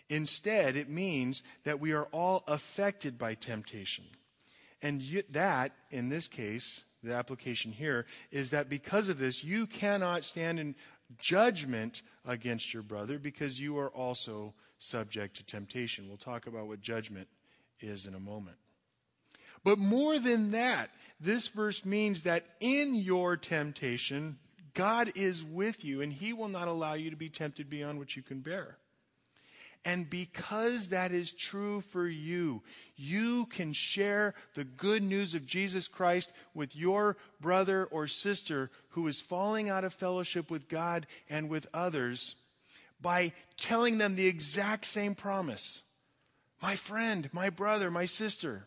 Instead, 0.09 0.75
it 0.75 0.89
means 0.89 1.43
that 1.63 1.79
we 1.79 1.93
are 1.93 2.07
all 2.11 2.43
affected 2.47 3.17
by 3.17 3.35
temptation. 3.35 4.05
And 4.81 5.01
that, 5.29 5.71
in 5.91 6.09
this 6.09 6.27
case, 6.27 6.83
the 7.03 7.13
application 7.13 7.71
here, 7.71 8.05
is 8.31 8.49
that 8.49 8.69
because 8.69 9.07
of 9.07 9.19
this, 9.19 9.43
you 9.43 9.65
cannot 9.67 10.25
stand 10.25 10.59
in 10.59 10.75
judgment 11.19 12.01
against 12.25 12.73
your 12.73 12.83
brother 12.83 13.19
because 13.19 13.59
you 13.59 13.77
are 13.77 13.89
also 13.89 14.53
subject 14.77 15.37
to 15.37 15.45
temptation. 15.45 16.07
We'll 16.07 16.17
talk 16.17 16.47
about 16.47 16.67
what 16.67 16.81
judgment 16.81 17.27
is 17.79 18.07
in 18.07 18.15
a 18.15 18.19
moment. 18.19 18.57
But 19.63 19.79
more 19.79 20.19
than 20.19 20.49
that, 20.51 20.89
this 21.19 21.47
verse 21.47 21.85
means 21.85 22.23
that 22.23 22.45
in 22.59 22.95
your 22.95 23.37
temptation, 23.37 24.37
God 24.73 25.11
is 25.15 25.43
with 25.43 25.85
you 25.85 26.01
and 26.01 26.11
he 26.11 26.33
will 26.33 26.49
not 26.49 26.67
allow 26.67 26.93
you 26.93 27.09
to 27.11 27.15
be 27.15 27.29
tempted 27.29 27.69
beyond 27.69 27.99
what 27.99 28.15
you 28.15 28.23
can 28.23 28.41
bear. 28.41 28.77
And 29.85 30.09
because 30.09 30.89
that 30.89 31.11
is 31.11 31.33
true 31.33 31.81
for 31.81 32.07
you, 32.07 32.63
you 32.95 33.45
can 33.47 33.73
share 33.73 34.33
the 34.53 34.63
good 34.63 35.03
news 35.03 35.35
of 35.35 35.45
Jesus 35.45 35.89
Christ 35.89 36.31
with 36.53 36.75
your 36.75 37.17
brother 37.41 37.85
or 37.85 38.07
sister 38.07 38.71
who 38.89 39.07
is 39.07 39.19
falling 39.19 39.69
out 39.69 39.83
of 39.83 39.93
fellowship 39.93 40.49
with 40.49 40.69
God 40.69 41.05
and 41.29 41.49
with 41.49 41.67
others 41.73 42.35
by 43.01 43.33
telling 43.57 43.97
them 43.97 44.15
the 44.15 44.27
exact 44.27 44.85
same 44.85 45.15
promise. 45.15 45.83
My 46.61 46.77
friend, 46.77 47.29
my 47.33 47.49
brother, 47.49 47.91
my 47.91 48.05
sister, 48.05 48.65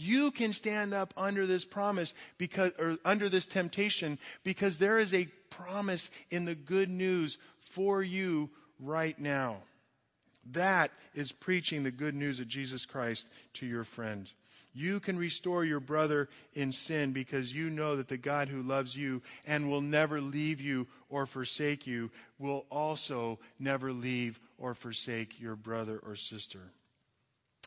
you 0.00 0.30
can 0.30 0.52
stand 0.52 0.94
up 0.94 1.12
under 1.16 1.46
this 1.46 1.64
promise 1.64 2.14
because, 2.38 2.72
or 2.78 2.96
under 3.04 3.28
this 3.28 3.46
temptation 3.46 4.18
because 4.42 4.78
there 4.78 4.98
is 4.98 5.12
a 5.12 5.28
promise 5.50 6.10
in 6.30 6.46
the 6.46 6.54
good 6.54 6.88
news 6.88 7.36
for 7.60 8.02
you 8.02 8.48
right 8.78 9.18
now. 9.18 9.58
That 10.52 10.90
is 11.14 11.32
preaching 11.32 11.82
the 11.82 11.90
good 11.90 12.14
news 12.14 12.40
of 12.40 12.48
Jesus 12.48 12.86
Christ 12.86 13.28
to 13.54 13.66
your 13.66 13.84
friend. 13.84 14.30
You 14.72 15.00
can 15.00 15.18
restore 15.18 15.64
your 15.64 15.80
brother 15.80 16.28
in 16.54 16.72
sin 16.72 17.12
because 17.12 17.54
you 17.54 17.70
know 17.70 17.96
that 17.96 18.08
the 18.08 18.16
God 18.16 18.48
who 18.48 18.62
loves 18.62 18.96
you 18.96 19.20
and 19.46 19.68
will 19.68 19.80
never 19.80 20.20
leave 20.20 20.60
you 20.60 20.86
or 21.08 21.26
forsake 21.26 21.86
you 21.86 22.10
will 22.38 22.64
also 22.70 23.38
never 23.58 23.92
leave 23.92 24.38
or 24.58 24.74
forsake 24.74 25.40
your 25.40 25.56
brother 25.56 26.00
or 26.06 26.14
sister. 26.14 26.60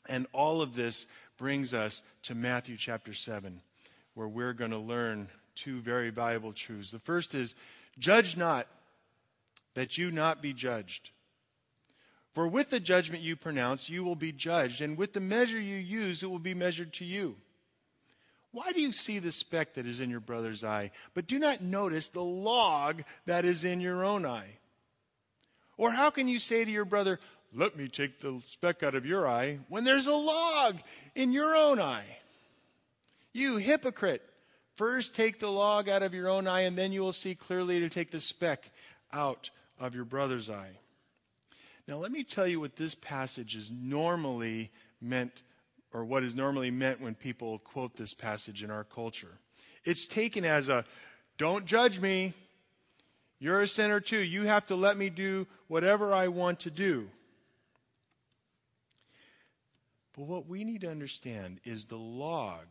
And 0.07 0.27
all 0.33 0.61
of 0.61 0.75
this 0.75 1.05
brings 1.37 1.73
us 1.73 2.01
to 2.23 2.35
Matthew 2.35 2.77
chapter 2.77 3.13
7, 3.13 3.61
where 4.13 4.27
we're 4.27 4.53
going 4.53 4.71
to 4.71 4.77
learn 4.77 5.27
two 5.55 5.79
very 5.79 6.09
valuable 6.09 6.53
truths. 6.53 6.91
The 6.91 6.99
first 6.99 7.35
is 7.35 7.55
judge 7.99 8.37
not 8.37 8.67
that 9.73 9.97
you 9.97 10.11
not 10.11 10.41
be 10.41 10.53
judged. 10.53 11.09
For 12.33 12.47
with 12.47 12.69
the 12.69 12.79
judgment 12.79 13.21
you 13.21 13.35
pronounce, 13.35 13.89
you 13.89 14.03
will 14.03 14.15
be 14.15 14.31
judged, 14.31 14.81
and 14.81 14.97
with 14.97 15.13
the 15.13 15.19
measure 15.19 15.59
you 15.59 15.77
use, 15.77 16.23
it 16.23 16.29
will 16.29 16.39
be 16.39 16.55
measured 16.55 16.93
to 16.93 17.05
you. 17.05 17.35
Why 18.51 18.71
do 18.71 18.81
you 18.81 18.91
see 18.91 19.19
the 19.19 19.31
speck 19.31 19.73
that 19.73 19.87
is 19.87 19.99
in 19.99 20.09
your 20.09 20.19
brother's 20.19 20.63
eye, 20.63 20.91
but 21.13 21.27
do 21.27 21.39
not 21.39 21.61
notice 21.61 22.09
the 22.09 22.23
log 22.23 23.03
that 23.25 23.45
is 23.45 23.65
in 23.65 23.81
your 23.81 24.03
own 24.03 24.25
eye? 24.25 24.57
Or 25.77 25.89
how 25.91 26.11
can 26.11 26.27
you 26.27 26.37
say 26.37 26.63
to 26.63 26.71
your 26.71 26.85
brother, 26.85 27.19
Let 27.55 27.77
me 27.77 27.87
take 27.87 28.19
the 28.19 28.41
speck 28.47 28.81
out 28.81 28.95
of 28.95 29.05
your 29.05 29.27
eye, 29.27 29.59
when 29.69 29.83
there's 29.83 30.07
a 30.07 30.15
log 30.15 30.77
in 31.13 31.31
your 31.31 31.55
own 31.55 31.79
eye? 31.79 32.17
You 33.31 33.57
hypocrite! 33.57 34.23
First 34.75 35.15
take 35.15 35.39
the 35.39 35.51
log 35.51 35.87
out 35.87 36.01
of 36.01 36.15
your 36.15 36.29
own 36.29 36.47
eye, 36.47 36.61
and 36.61 36.75
then 36.75 36.91
you 36.91 37.01
will 37.01 37.11
see 37.11 37.35
clearly 37.35 37.79
to 37.81 37.89
take 37.89 38.09
the 38.09 38.19
speck 38.19 38.71
out 39.11 39.51
of 39.79 39.93
your 39.93 40.05
brother's 40.05 40.49
eye. 40.49 40.79
Now, 41.87 41.97
let 41.97 42.11
me 42.11 42.23
tell 42.23 42.47
you 42.47 42.59
what 42.59 42.75
this 42.75 42.95
passage 42.95 43.55
is 43.55 43.69
normally 43.69 44.71
meant, 44.99 45.43
or 45.91 46.05
what 46.05 46.23
is 46.23 46.33
normally 46.33 46.71
meant 46.71 47.01
when 47.01 47.13
people 47.13 47.59
quote 47.59 47.95
this 47.95 48.15
passage 48.15 48.63
in 48.63 48.71
our 48.71 48.83
culture. 48.83 49.37
It's 49.83 50.07
taken 50.07 50.43
as 50.43 50.69
a 50.69 50.85
don't 51.37 51.65
judge 51.65 51.99
me. 51.99 52.33
You're 53.37 53.61
a 53.61 53.67
sinner 53.67 53.99
too. 53.99 54.19
You 54.19 54.43
have 54.43 54.65
to 54.67 54.75
let 54.75 54.97
me 54.97 55.09
do 55.09 55.45
whatever 55.67 56.13
I 56.13 56.29
want 56.29 56.61
to 56.61 56.71
do. 56.71 57.09
But 60.15 60.25
what 60.25 60.47
we 60.47 60.63
need 60.63 60.81
to 60.81 60.91
understand 60.91 61.59
is 61.63 61.85
the 61.85 61.97
log 61.97 62.65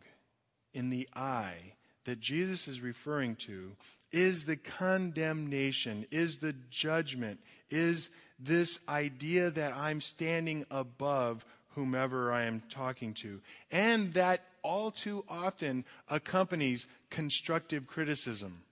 in 0.74 0.90
the 0.90 1.08
eye 1.14 1.74
that 2.04 2.20
Jesus 2.20 2.68
is 2.68 2.80
referring 2.80 3.36
to 3.36 3.72
is 4.10 4.44
the 4.44 4.56
condemnation, 4.56 6.06
is 6.10 6.36
the 6.36 6.54
judgment, 6.70 7.40
is 7.70 8.10
this 8.38 8.78
idea 8.88 9.50
that 9.50 9.74
I'm 9.74 10.00
standing 10.00 10.66
above 10.70 11.44
whomever 11.74 12.32
I 12.32 12.44
am 12.44 12.62
talking 12.68 13.14
to. 13.14 13.40
And 13.70 14.12
that 14.14 14.44
all 14.62 14.90
too 14.90 15.24
often 15.28 15.84
accompanies 16.08 16.86
constructive 17.10 17.86
criticism 17.86 18.62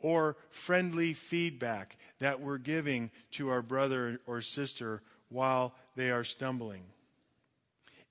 or 0.00 0.36
friendly 0.50 1.14
feedback 1.14 1.96
that 2.18 2.40
we're 2.40 2.58
giving 2.58 3.10
to 3.32 3.50
our 3.50 3.62
brother 3.62 4.20
or 4.26 4.40
sister 4.40 5.02
while 5.28 5.74
they 5.96 6.10
are 6.10 6.24
stumbling. 6.24 6.82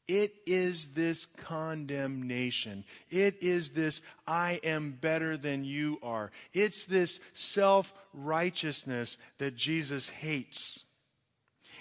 It 0.07 0.33
is 0.45 0.93
this 0.93 1.25
condemnation. 1.25 2.85
It 3.09 3.43
is 3.43 3.69
this, 3.69 4.01
I 4.25 4.59
am 4.63 4.91
better 4.91 5.35
than 5.35 5.65
you 5.65 5.99
are. 6.01 6.31
It's 6.53 6.85
this 6.85 7.19
self 7.33 7.93
righteousness 8.13 9.17
that 9.37 9.55
Jesus 9.55 10.07
hates. 10.07 10.85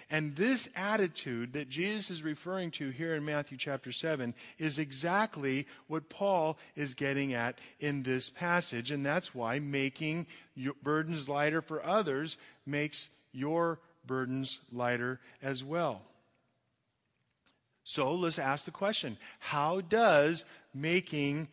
And 0.09 0.37
this 0.37 0.69
attitude 0.77 1.55
that 1.55 1.69
Jesus 1.69 2.11
is 2.11 2.23
referring 2.23 2.71
to 2.73 2.91
here 2.91 3.17
in 3.17 3.25
Matthew 3.25 3.59
chapter 3.59 3.91
7 3.91 4.35
is 4.59 4.79
exactly 4.79 5.67
what 5.89 6.09
Paul 6.09 6.59
is 6.77 6.95
getting 6.95 7.35
at 7.35 7.59
in 7.81 8.05
this 8.05 8.31
passage. 8.31 8.93
And 8.93 9.05
that's 9.05 9.35
why 9.35 9.59
making 9.59 10.29
your 10.55 10.75
burdens 10.83 11.29
lighter 11.29 11.61
for 11.61 11.85
others 11.85 12.37
makes 12.65 13.11
your 13.33 13.81
burdens 14.07 14.61
lighter 14.73 15.21
as 15.43 15.65
well. 15.65 16.03
So 17.89 18.17
let's 18.17 18.41
ask 18.41 18.65
the 18.65 18.73
question 18.73 19.17
how 19.39 19.81
does 19.81 20.45
making, 20.75 21.47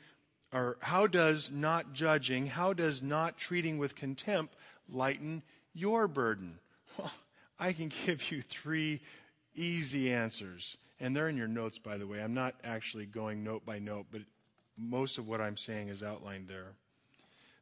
or 0.51 0.77
how 0.81 1.05
does 1.05 1.51
not 1.51 1.93
judging, 1.93 2.47
how 2.47 2.73
does 2.73 3.03
not 3.03 3.37
treating 3.37 3.77
with 3.77 3.95
contempt 3.95 4.55
lighten 4.89 5.43
your 5.75 6.07
burden? 6.07 6.57
Well, 6.97 7.11
I 7.59 7.71
can 7.71 7.91
give 8.05 8.31
you 8.31 8.41
three 8.41 9.01
easy 9.53 10.11
answers. 10.11 10.77
And 10.99 11.15
they're 11.15 11.29
in 11.29 11.37
your 11.37 11.47
notes, 11.47 11.77
by 11.77 11.99
the 11.99 12.07
way. 12.07 12.19
I'm 12.19 12.33
not 12.33 12.55
actually 12.63 13.05
going 13.05 13.43
note 13.43 13.63
by 13.63 13.77
note, 13.77 14.07
but 14.09 14.21
most 14.75 15.19
of 15.19 15.27
what 15.27 15.39
I'm 15.39 15.55
saying 15.55 15.89
is 15.89 16.01
outlined 16.01 16.47
there. 16.47 16.73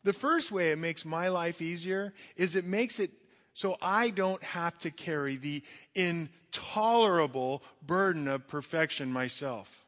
The 0.06 0.14
first 0.14 0.50
way 0.50 0.72
it 0.72 0.78
makes 0.78 1.04
my 1.04 1.28
life 1.28 1.62
easier 1.62 2.14
is 2.38 2.56
it 2.56 2.64
makes 2.64 3.02
it 3.02 3.12
so 3.54 3.78
I 3.82 4.10
don't 4.10 4.44
have 4.44 4.78
to 4.80 4.92
carry 4.92 5.36
the 5.36 5.64
intolerable 5.96 7.64
burden 7.86 8.28
of 8.28 8.48
perfection 8.48 9.12
myself. 9.12 9.86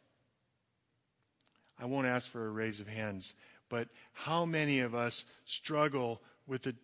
I 1.79 1.85
won't 1.85 2.07
ask 2.07 2.29
for 2.29 2.45
a 2.45 2.51
raise 2.51 2.79
of 2.79 2.87
hands, 2.87 3.33
but 3.69 3.87
how 4.13 4.45
many 4.45 4.79
of 4.79 4.93
us 4.93 5.25
struggle 5.45 6.21
with 6.47 6.63
the 6.63 6.75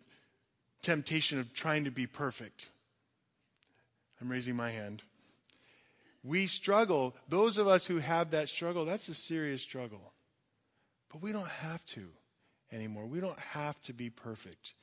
temptation 0.82 1.38
of 1.38 1.52
trying 1.52 1.84
to 1.84 1.90
be 1.90 2.06
perfect? 2.06 2.70
I'm 4.20 4.30
raising 4.30 4.56
my 4.56 4.70
hand. 4.70 5.02
We 6.22 6.46
struggle. 6.46 7.14
Those 7.28 7.56
of 7.56 7.66
us 7.66 7.86
who 7.86 7.98
have 7.98 8.32
that 8.32 8.48
struggle, 8.48 8.84
that's 8.84 9.08
a 9.08 9.14
serious 9.14 9.62
struggle. 9.62 10.12
But 11.10 11.22
we 11.22 11.32
don't 11.32 11.48
have 11.48 11.84
to 11.86 12.08
anymore. 12.72 13.06
We 13.06 13.20
don't 13.20 13.38
have 13.38 13.80
to 13.82 13.92
be 13.92 14.10
perfect. 14.10 14.74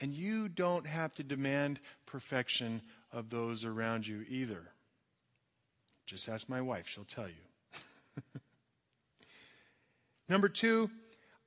And 0.00 0.14
you 0.14 0.48
don't 0.48 0.86
have 0.86 1.14
to 1.14 1.22
demand 1.22 1.80
perfection 2.06 2.82
of 3.12 3.30
those 3.30 3.64
around 3.64 4.06
you 4.06 4.24
either. 4.28 4.62
Just 6.06 6.28
ask 6.28 6.48
my 6.48 6.60
wife, 6.60 6.88
she'll 6.88 7.04
tell 7.04 7.28
you. 7.28 7.80
Number 10.28 10.48
two, 10.48 10.90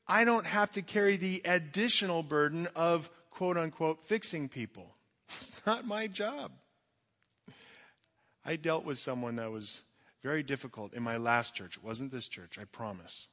I 0.07 0.23
don't 0.23 0.45
have 0.45 0.71
to 0.71 0.81
carry 0.81 1.17
the 1.17 1.41
additional 1.45 2.23
burden 2.23 2.67
of 2.75 3.11
quote 3.31 3.57
unquote 3.57 4.01
fixing 4.01 4.49
people. 4.49 4.93
It's 5.29 5.51
not 5.65 5.85
my 5.85 6.07
job. 6.07 6.53
I 8.45 8.55
dealt 8.55 8.85
with 8.85 8.97
someone 8.97 9.35
that 9.35 9.51
was 9.51 9.81
very 10.23 10.41
difficult 10.41 10.93
in 10.93 11.03
my 11.03 11.17
last 11.17 11.53
church. 11.53 11.75
It 11.75 11.83
wasn't 11.83 12.11
this 12.11 12.29
church, 12.29 12.57
I 12.57 12.63
promise. 12.63 13.27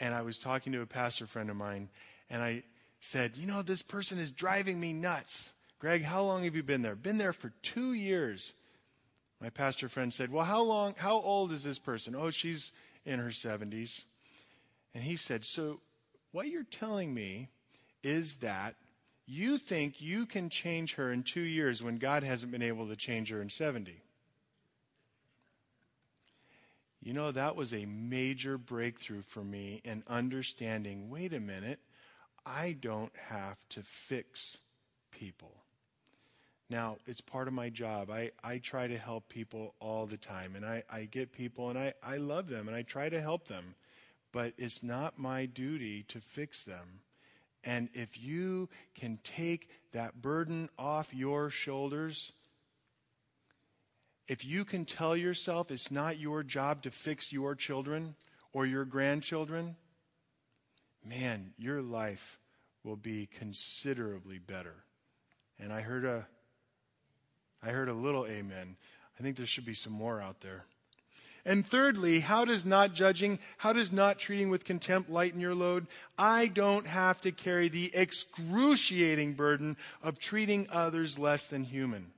And 0.00 0.14
I 0.14 0.22
was 0.22 0.38
talking 0.38 0.72
to 0.72 0.80
a 0.80 0.86
pastor 0.86 1.26
friend 1.26 1.50
of 1.50 1.56
mine, 1.56 1.90
and 2.30 2.42
I 2.42 2.62
said, 3.06 3.36
You 3.36 3.46
know, 3.46 3.62
this 3.62 3.82
person 3.82 4.18
is 4.18 4.30
driving 4.30 4.80
me 4.80 4.92
nuts. 4.92 5.52
Greg, 5.78 6.02
how 6.02 6.22
long 6.22 6.44
have 6.44 6.56
you 6.56 6.62
been 6.62 6.82
there? 6.82 6.96
Been 6.96 7.18
there 7.18 7.32
for 7.32 7.52
two 7.62 7.92
years. 7.92 8.52
My 9.40 9.50
pastor 9.50 9.88
friend 9.88 10.12
said, 10.12 10.30
Well, 10.30 10.44
how 10.44 10.62
long, 10.62 10.94
how 10.98 11.20
old 11.20 11.52
is 11.52 11.62
this 11.62 11.78
person? 11.78 12.16
Oh, 12.16 12.30
she's 12.30 12.72
in 13.04 13.20
her 13.20 13.30
70s. 13.30 14.04
And 14.94 15.04
he 15.04 15.16
said, 15.16 15.44
So 15.44 15.80
what 16.32 16.48
you're 16.48 16.64
telling 16.64 17.14
me 17.14 17.48
is 18.02 18.36
that 18.36 18.74
you 19.26 19.58
think 19.58 20.00
you 20.00 20.26
can 20.26 20.50
change 20.50 20.94
her 20.94 21.12
in 21.12 21.22
two 21.22 21.40
years 21.40 21.82
when 21.82 21.98
God 21.98 22.22
hasn't 22.22 22.52
been 22.52 22.62
able 22.62 22.88
to 22.88 22.96
change 22.96 23.30
her 23.30 23.40
in 23.40 23.50
70. 23.50 24.02
You 27.02 27.12
know, 27.12 27.30
that 27.30 27.54
was 27.54 27.72
a 27.72 27.86
major 27.86 28.58
breakthrough 28.58 29.22
for 29.22 29.44
me 29.44 29.80
in 29.84 30.02
understanding 30.08 31.08
wait 31.08 31.32
a 31.32 31.40
minute, 31.40 31.78
I 32.46 32.76
don't 32.80 33.12
have 33.28 33.58
to 33.70 33.82
fix 33.82 34.58
people. 35.10 35.52
Now, 36.70 36.96
it's 37.06 37.20
part 37.20 37.48
of 37.48 37.54
my 37.54 37.70
job. 37.70 38.10
I, 38.10 38.30
I 38.42 38.58
try 38.58 38.86
to 38.86 38.96
help 38.98 39.28
people 39.28 39.74
all 39.80 40.06
the 40.06 40.16
time. 40.16 40.54
And 40.54 40.64
I, 40.64 40.84
I 40.90 41.04
get 41.04 41.32
people 41.32 41.70
and 41.70 41.78
I, 41.78 41.94
I 42.02 42.16
love 42.16 42.48
them 42.48 42.68
and 42.68 42.76
I 42.76 42.82
try 42.82 43.08
to 43.08 43.20
help 43.20 43.48
them. 43.48 43.74
But 44.32 44.54
it's 44.58 44.82
not 44.82 45.18
my 45.18 45.46
duty 45.46 46.04
to 46.04 46.20
fix 46.20 46.64
them. 46.64 47.00
And 47.64 47.88
if 47.94 48.20
you 48.20 48.68
can 48.94 49.18
take 49.24 49.70
that 49.92 50.20
burden 50.20 50.68
off 50.78 51.14
your 51.14 51.50
shoulders, 51.50 52.32
if 54.28 54.44
you 54.44 54.64
can 54.64 54.84
tell 54.84 55.16
yourself 55.16 55.70
it's 55.70 55.90
not 55.90 56.18
your 56.18 56.42
job 56.42 56.82
to 56.82 56.90
fix 56.90 57.32
your 57.32 57.54
children 57.54 58.14
or 58.52 58.66
your 58.66 58.84
grandchildren, 58.84 59.76
man, 61.08 61.52
your 61.58 61.82
life 61.82 62.38
will 62.84 62.96
be 62.96 63.28
considerably 63.38 64.38
better. 64.38 64.74
And 65.58 65.72
I 65.72 65.80
heard 65.80 66.04
a 66.04 66.26
I 67.62 67.70
heard 67.70 67.88
a 67.88 67.94
little 67.94 68.26
amen. 68.26 68.76
I 69.18 69.22
think 69.22 69.36
there 69.36 69.46
should 69.46 69.64
be 69.64 69.74
some 69.74 69.92
more 69.92 70.20
out 70.20 70.40
there. 70.40 70.64
And 71.44 71.64
thirdly, 71.64 72.20
how 72.20 72.44
does 72.44 72.66
not 72.66 72.92
judging, 72.92 73.38
how 73.56 73.72
does 73.72 73.92
not 73.92 74.18
treating 74.18 74.50
with 74.50 74.64
contempt 74.64 75.08
lighten 75.08 75.40
your 75.40 75.54
load? 75.54 75.86
I 76.18 76.48
don't 76.48 76.86
have 76.86 77.20
to 77.20 77.30
carry 77.30 77.68
the 77.68 77.90
excruciating 77.94 79.34
burden 79.34 79.76
of 80.02 80.18
treating 80.18 80.66
others 80.70 81.18
less 81.18 81.46
than 81.46 81.62
human. 81.64 82.12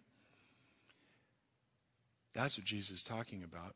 That's 2.33 2.57
what 2.57 2.67
Jesus 2.67 2.99
is 2.99 3.03
talking 3.03 3.43
about. 3.43 3.75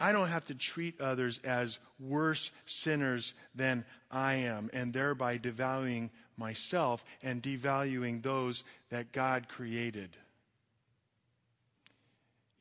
I 0.00 0.12
don't 0.12 0.28
have 0.28 0.46
to 0.46 0.54
treat 0.54 1.00
others 1.00 1.38
as 1.44 1.78
worse 1.98 2.50
sinners 2.64 3.34
than 3.54 3.84
I 4.10 4.34
am, 4.34 4.70
and 4.72 4.92
thereby 4.92 5.38
devaluing 5.38 6.08
myself 6.38 7.04
and 7.22 7.42
devaluing 7.42 8.22
those 8.22 8.64
that 8.88 9.12
God 9.12 9.46
created. 9.48 10.16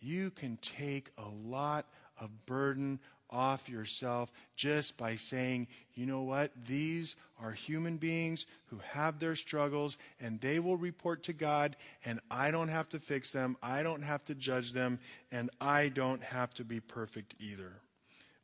You 0.02 0.32
can 0.32 0.58
take 0.58 1.12
a 1.18 1.28
lot 1.28 1.86
of 2.20 2.46
burden 2.46 3.00
off 3.30 3.70
yourself 3.70 4.32
just 4.56 4.98
by 4.98 5.16
saying, 5.16 5.68
you 5.94 6.06
know 6.06 6.22
what? 6.22 6.52
These 6.66 7.16
are 7.42 7.52
human 7.52 7.98
beings 7.98 8.46
who 8.68 8.80
have 8.92 9.20
their 9.20 9.36
struggles 9.36 9.98
and 10.22 10.40
they 10.40 10.60
will 10.60 10.78
report 10.78 11.24
to 11.24 11.34
God, 11.34 11.76
and 12.06 12.20
I 12.32 12.52
don't 12.52 12.70
have 12.70 12.90
to 12.90 13.00
fix 13.00 13.32
them. 13.32 13.58
I 13.62 13.84
don't 13.84 14.02
have 14.02 14.24
to 14.26 14.36
judge 14.36 14.72
them, 14.72 15.00
and 15.32 15.50
I 15.60 15.90
don't 15.90 16.24
have 16.24 16.54
to 16.56 16.64
be 16.64 16.80
perfect 16.80 17.36
either. 17.40 17.74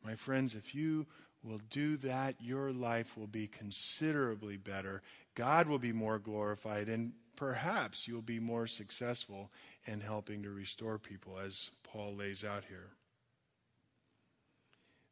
My 0.04 0.15
friends, 0.15 0.56
if 0.56 0.76
you 0.76 1.06
will 1.43 1.62
do 1.69 1.98
that, 1.98 2.36
your 2.39 2.71
life 2.71 3.17
will 3.17 3.28
be 3.28 3.48
considerably 3.48 4.58
better. 4.58 5.02
God 5.36 5.67
will 5.67 5.80
be 5.80 5.93
more 5.93 6.19
glorified, 6.19 6.89
and 6.89 7.13
perhaps 7.36 8.08
you'll 8.08 8.21
be 8.21 8.39
more 8.39 8.67
successful 8.67 9.52
in 9.86 10.02
helping 10.02 10.43
to 10.43 10.50
restore 10.50 10.98
people, 10.98 11.38
as 11.38 11.69
Paul 11.84 12.15
lays 12.15 12.43
out 12.43 12.63
here. 12.67 12.89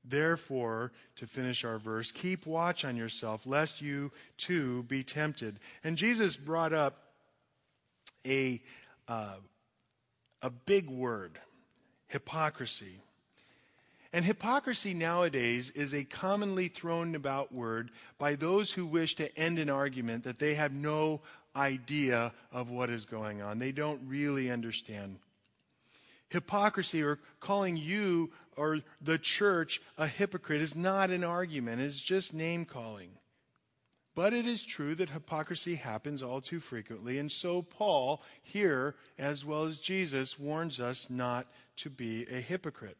Therefore, 0.06 0.92
to 1.16 1.28
finish 1.28 1.63
our 1.63 1.78
verse, 1.78 2.12
keep 2.12 2.46
watch 2.46 2.84
on 2.84 2.98
yourself, 2.98 3.46
lest 3.46 3.82
you 3.82 4.12
too 4.38 4.84
be 4.84 5.04
tempted. 5.04 5.60
And 5.84 5.98
Jesus 5.98 6.36
brought 6.36 6.74
up 6.74 6.98
a, 8.26 8.62
uh, 9.08 9.36
a 10.42 10.50
big 10.50 10.89
word 10.89 11.39
hypocrisy. 12.08 13.02
And 14.12 14.24
hypocrisy 14.24 14.94
nowadays 14.94 15.72
is 15.72 15.94
a 15.96 16.04
commonly 16.04 16.68
thrown 16.68 17.16
about 17.16 17.52
word 17.52 17.89
by 18.20 18.36
those 18.36 18.72
who 18.72 18.86
wish 18.86 19.16
to 19.16 19.38
end 19.38 19.58
an 19.58 19.70
argument 19.70 20.24
that 20.26 20.38
they 20.38 20.54
have 20.54 20.72
no 20.72 21.22
idea 21.56 22.32
of 22.52 22.70
what 22.70 22.89
is 22.89 23.06
going 23.06 23.42
on. 23.42 23.58
They 23.58 23.72
don't 23.72 24.02
really 24.08 24.52
understand. 24.52 25.18
Hypocrisy 26.34 27.04
or 27.04 27.19
calling 27.39 27.78
you 27.78 28.32
or 28.58 28.80
the 29.00 29.19
church 29.19 29.80
a 30.00 30.08
hypocrite 30.08 30.62
is 30.62 30.76
not 30.76 31.12
an 31.12 31.24
argument, 31.24 31.80
it's 31.80 32.02
just 32.02 32.34
name 32.34 32.65
calling. 32.65 33.12
But 34.15 34.34
it 34.34 34.48
is 34.48 34.63
true 34.63 34.96
that 34.96 35.12
hypocrisy 35.12 35.76
happens 35.76 36.24
all 36.24 36.41
too 36.41 36.60
frequently, 36.60 37.19
and 37.19 37.32
so 37.32 37.62
Paul, 37.62 38.24
here 38.41 38.96
as 39.19 39.46
well 39.46 39.65
as 39.65 39.78
Jesus, 39.78 40.39
warns 40.39 40.82
us 40.82 41.08
not 41.08 41.46
to 41.78 41.91
be 41.91 42.26
a 42.26 42.41
hypocrite. 42.41 42.98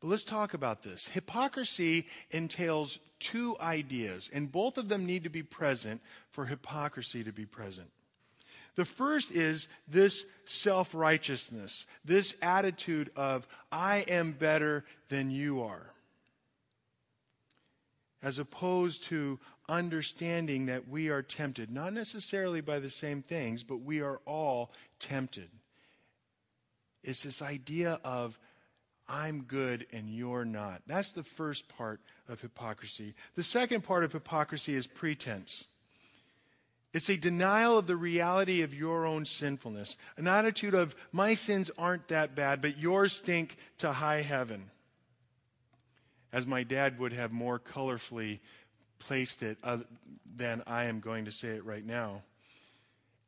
But 0.00 0.06
let's 0.06 0.22
talk 0.22 0.54
about 0.54 0.84
this. 0.84 1.08
Hypocrisy 1.08 2.06
entails 2.30 3.00
two 3.18 3.56
ideas, 3.60 4.30
and 4.32 4.50
both 4.50 4.78
of 4.78 4.88
them 4.88 5.06
need 5.06 5.24
to 5.24 5.30
be 5.30 5.42
present 5.42 6.00
for 6.28 6.46
hypocrisy 6.46 7.24
to 7.24 7.32
be 7.32 7.46
present. 7.46 7.90
The 8.78 8.84
first 8.84 9.32
is 9.32 9.66
this 9.88 10.24
self 10.44 10.94
righteousness, 10.94 11.84
this 12.04 12.36
attitude 12.40 13.10
of, 13.16 13.48
I 13.72 14.04
am 14.06 14.30
better 14.30 14.84
than 15.08 15.32
you 15.32 15.64
are, 15.64 15.90
as 18.22 18.38
opposed 18.38 19.02
to 19.06 19.40
understanding 19.68 20.66
that 20.66 20.86
we 20.86 21.08
are 21.08 21.22
tempted, 21.22 21.72
not 21.72 21.92
necessarily 21.92 22.60
by 22.60 22.78
the 22.78 22.88
same 22.88 23.20
things, 23.20 23.64
but 23.64 23.78
we 23.78 24.00
are 24.00 24.20
all 24.26 24.70
tempted. 25.00 25.50
It's 27.02 27.24
this 27.24 27.42
idea 27.42 27.98
of 28.04 28.38
I'm 29.08 29.42
good 29.42 29.88
and 29.92 30.08
you're 30.08 30.44
not. 30.44 30.82
That's 30.86 31.10
the 31.10 31.24
first 31.24 31.68
part 31.76 32.00
of 32.28 32.40
hypocrisy. 32.40 33.14
The 33.34 33.42
second 33.42 33.82
part 33.82 34.04
of 34.04 34.12
hypocrisy 34.12 34.74
is 34.76 34.86
pretense. 34.86 35.66
It's 36.94 37.10
a 37.10 37.16
denial 37.16 37.78
of 37.78 37.86
the 37.86 37.96
reality 37.96 38.62
of 38.62 38.72
your 38.72 39.04
own 39.04 39.26
sinfulness, 39.26 39.96
an 40.16 40.26
attitude 40.26 40.74
of, 40.74 40.96
my 41.12 41.34
sins 41.34 41.70
aren't 41.76 42.08
that 42.08 42.34
bad, 42.34 42.62
but 42.62 42.78
yours 42.78 43.12
stink 43.12 43.56
to 43.78 43.92
high 43.92 44.22
heaven. 44.22 44.70
As 46.32 46.46
my 46.46 46.62
dad 46.62 46.98
would 46.98 47.12
have 47.12 47.30
more 47.30 47.58
colorfully 47.58 48.38
placed 48.98 49.42
it 49.42 49.58
uh, 49.62 49.78
than 50.36 50.62
I 50.66 50.84
am 50.84 51.00
going 51.00 51.26
to 51.26 51.30
say 51.30 51.48
it 51.48 51.64
right 51.64 51.84
now. 51.84 52.22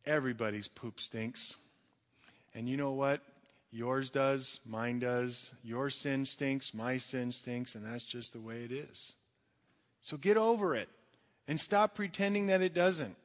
Everybody's 0.06 0.68
poop 0.68 0.98
stinks. 0.98 1.56
And 2.54 2.68
you 2.68 2.76
know 2.76 2.92
what? 2.92 3.20
Yours 3.72 4.10
does, 4.10 4.58
mine 4.66 4.98
does. 4.98 5.52
Your 5.62 5.90
sin 5.90 6.26
stinks, 6.26 6.74
my 6.74 6.98
sin 6.98 7.30
stinks, 7.30 7.74
and 7.74 7.84
that's 7.84 8.04
just 8.04 8.32
the 8.32 8.40
way 8.40 8.64
it 8.64 8.72
is. 8.72 9.14
So 10.00 10.16
get 10.16 10.36
over 10.36 10.74
it 10.74 10.88
and 11.46 11.60
stop 11.60 11.94
pretending 11.94 12.46
that 12.48 12.62
it 12.62 12.74
doesn't. 12.74 13.16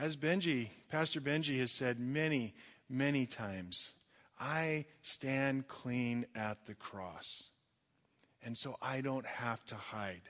As 0.00 0.16
Benji, 0.16 0.70
Pastor 0.88 1.20
Benji 1.20 1.58
has 1.58 1.70
said 1.70 2.00
many, 2.00 2.54
many 2.88 3.26
times, 3.26 3.92
I 4.40 4.86
stand 5.02 5.68
clean 5.68 6.24
at 6.34 6.64
the 6.64 6.72
cross. 6.72 7.50
And 8.42 8.56
so 8.56 8.76
I 8.80 9.02
don't 9.02 9.26
have 9.26 9.62
to 9.66 9.74
hide. 9.74 10.22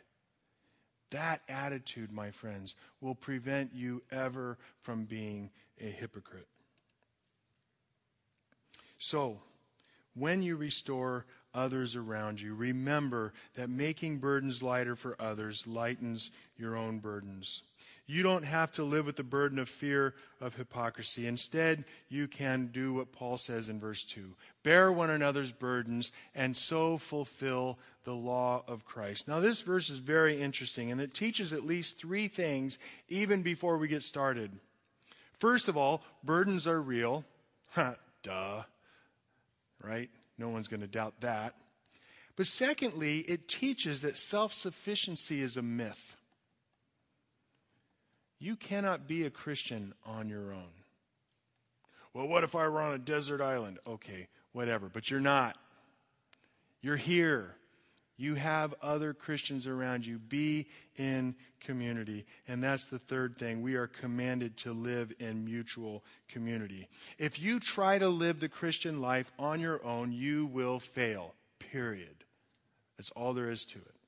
That 1.11 1.43
attitude, 1.49 2.11
my 2.11 2.33
friends, 2.33 2.75
will 3.01 3.15
prevent 3.15 3.73
you 3.73 4.03
ever 4.11 4.59
from 4.81 5.05
being 5.05 5.51
a 5.81 5.85
hypocrite. 5.85 6.49
So, 8.99 9.39
when 10.15 10.43
you 10.43 10.57
restore 10.57 11.27
others 11.55 11.95
around 11.95 12.41
you, 12.41 12.57
remember 12.57 13.33
that 13.55 13.71
making 13.71 14.19
burdens 14.19 14.65
lighter 14.65 14.97
for 14.97 15.15
others 15.21 15.65
lightens 15.69 16.33
your 16.57 16.77
own 16.77 16.99
burdens. 16.99 17.63
You 18.11 18.25
don't 18.25 18.43
have 18.43 18.73
to 18.73 18.83
live 18.83 19.07
with 19.07 19.15
the 19.15 19.23
burden 19.23 19.61
of 19.61 19.69
fear 19.69 20.15
of 20.41 20.57
hypocrisy. 20.57 21.29
Instead, 21.29 21.85
you 22.09 22.27
can 22.27 22.67
do 22.73 22.95
what 22.95 23.13
Paul 23.13 23.37
says 23.37 23.69
in 23.69 23.79
verse 23.79 24.03
2 24.03 24.35
bear 24.65 24.91
one 24.91 25.11
another's 25.11 25.53
burdens 25.53 26.11
and 26.35 26.57
so 26.57 26.99
fulfill 26.99 27.79
the 28.03 28.13
law 28.13 28.65
of 28.67 28.85
Christ. 28.85 29.29
Now, 29.29 29.39
this 29.39 29.61
verse 29.63 29.91
is 29.91 29.99
very 29.99 30.43
interesting, 30.43 30.91
and 30.91 31.01
it 31.01 31.15
teaches 31.15 31.53
at 31.53 31.65
least 31.65 32.01
three 32.01 32.27
things 32.27 32.81
even 33.09 33.43
before 33.43 33.79
we 33.79 33.87
get 33.87 34.03
started. 34.03 34.51
First 35.39 35.69
of 35.69 35.77
all, 35.77 36.03
burdens 36.25 36.67
are 36.67 36.83
real. 36.83 37.25
Duh 38.25 38.63
right? 39.85 40.11
No 40.37 40.49
one's 40.49 40.67
going 40.67 40.81
to 40.81 40.89
doubt 40.89 41.21
that. 41.21 41.55
But 42.35 42.47
secondly, 42.47 43.21
it 43.21 43.47
teaches 43.47 44.01
that 44.01 44.17
self 44.17 44.53
sufficiency 44.53 45.41
is 45.41 45.57
a 45.57 45.63
myth. 45.63 46.17
You 48.41 48.57
cannot 48.57 49.07
be 49.07 49.25
a 49.27 49.31
Christian 49.31 49.93
on 50.05 50.29
your 50.29 50.53
own. 50.53 50.73
Well, 52.15 52.27
what 52.27 52.43
if 52.43 52.57
I 52.57 52.67
were 52.67 52.81
on 52.81 52.95
a 52.95 52.99
desert 52.99 53.41
island? 53.41 53.79
Okay, 53.87 54.27
whatever, 54.53 54.89
but 54.93 55.11
you're 55.11 55.21
not. 55.21 55.57
You're 56.81 56.97
here. 56.97 57.55
You 58.17 58.35
have 58.35 58.75
other 58.83 59.15
Christians 59.15 59.67
around 59.67 60.05
you. 60.05 60.19
Be 60.19 60.67
in 60.97 61.35
community. 61.61 62.27
And 62.49 62.63
that's 62.63 62.87
the 62.87 62.99
third 62.99 63.37
thing. 63.37 63.63
We 63.63 63.77
are 63.77 63.87
commanded 63.87 64.57
to 64.59 64.73
live 64.73 65.13
in 65.21 65.45
mutual 65.45 66.03
community. 66.29 66.89
If 67.19 67.41
you 67.41 67.61
try 67.61 67.99
to 67.99 68.09
live 68.09 68.41
the 68.41 68.49
Christian 68.49 69.01
life 69.01 69.31
on 69.39 69.61
your 69.61 69.85
own, 69.85 70.13
you 70.13 70.47
will 70.47 70.81
fail. 70.81 71.35
Period. 71.59 72.25
That's 72.97 73.11
all 73.11 73.33
there 73.33 73.51
is 73.51 73.65
to 73.67 73.79
it. 73.79 74.00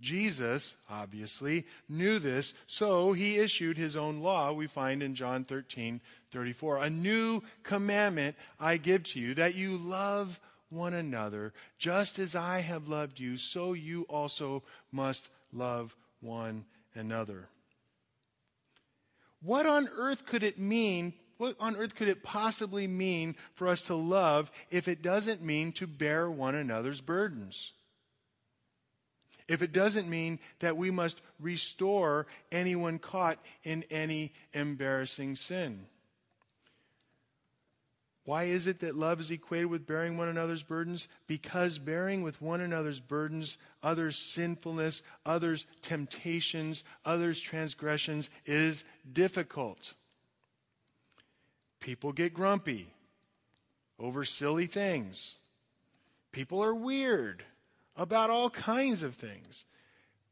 Jesus, 0.00 0.76
obviously, 0.88 1.66
knew 1.88 2.18
this, 2.18 2.54
so 2.66 3.12
he 3.12 3.38
issued 3.38 3.76
his 3.76 3.96
own 3.96 4.20
law, 4.20 4.52
we 4.52 4.66
find 4.68 5.02
in 5.02 5.14
John 5.14 5.44
13 5.44 6.00
34. 6.30 6.84
A 6.84 6.90
new 6.90 7.42
commandment 7.62 8.36
I 8.60 8.76
give 8.76 9.02
to 9.04 9.20
you, 9.20 9.34
that 9.34 9.54
you 9.54 9.76
love 9.76 10.38
one 10.70 10.94
another. 10.94 11.52
Just 11.78 12.18
as 12.18 12.34
I 12.34 12.60
have 12.60 12.88
loved 12.88 13.18
you, 13.18 13.36
so 13.36 13.72
you 13.72 14.02
also 14.02 14.62
must 14.92 15.28
love 15.52 15.96
one 16.20 16.64
another. 16.94 17.48
What 19.42 19.66
on 19.66 19.88
earth 19.96 20.26
could 20.26 20.42
it 20.42 20.58
mean? 20.58 21.14
What 21.38 21.54
on 21.60 21.76
earth 21.76 21.94
could 21.94 22.08
it 22.08 22.22
possibly 22.22 22.86
mean 22.86 23.36
for 23.54 23.68
us 23.68 23.86
to 23.86 23.94
love 23.94 24.50
if 24.70 24.88
it 24.88 25.02
doesn't 25.02 25.42
mean 25.42 25.72
to 25.72 25.86
bear 25.86 26.30
one 26.30 26.56
another's 26.56 27.00
burdens? 27.00 27.72
If 29.48 29.62
it 29.62 29.72
doesn't 29.72 30.08
mean 30.08 30.38
that 30.60 30.76
we 30.76 30.90
must 30.90 31.20
restore 31.40 32.26
anyone 32.52 32.98
caught 32.98 33.38
in 33.64 33.84
any 33.90 34.32
embarrassing 34.52 35.36
sin? 35.36 35.86
Why 38.24 38.44
is 38.44 38.66
it 38.66 38.80
that 38.80 38.94
love 38.94 39.20
is 39.20 39.30
equated 39.30 39.70
with 39.70 39.86
bearing 39.86 40.18
one 40.18 40.28
another's 40.28 40.62
burdens? 40.62 41.08
Because 41.26 41.78
bearing 41.78 42.20
with 42.20 42.42
one 42.42 42.60
another's 42.60 43.00
burdens, 43.00 43.56
others' 43.82 44.16
sinfulness, 44.16 45.02
others' 45.24 45.64
temptations, 45.80 46.84
others' 47.06 47.40
transgressions 47.40 48.28
is 48.44 48.84
difficult. 49.10 49.94
People 51.80 52.12
get 52.12 52.34
grumpy 52.34 52.92
over 53.98 54.26
silly 54.26 54.66
things. 54.66 55.38
People 56.30 56.62
are 56.62 56.74
weird 56.74 57.42
about 57.98 58.30
all 58.30 58.48
kinds 58.48 59.02
of 59.02 59.16
things. 59.16 59.66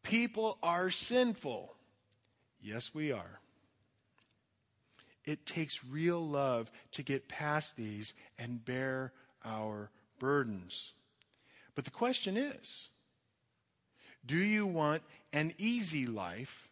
People 0.02 0.56
are 0.62 0.88
sinful. 0.88 1.74
Yes, 2.62 2.94
we 2.94 3.12
are. 3.12 3.40
It 5.24 5.44
takes 5.44 5.84
real 5.84 6.24
love 6.24 6.70
to 6.92 7.02
get 7.02 7.28
past 7.28 7.76
these 7.76 8.14
and 8.38 8.64
bear 8.64 9.12
our 9.44 9.90
burdens. 10.20 10.92
But 11.74 11.84
the 11.84 11.90
question 11.90 12.36
is 12.36 12.90
do 14.24 14.36
you 14.36 14.66
want 14.66 15.02
an 15.32 15.52
easy 15.58 16.06
life, 16.06 16.68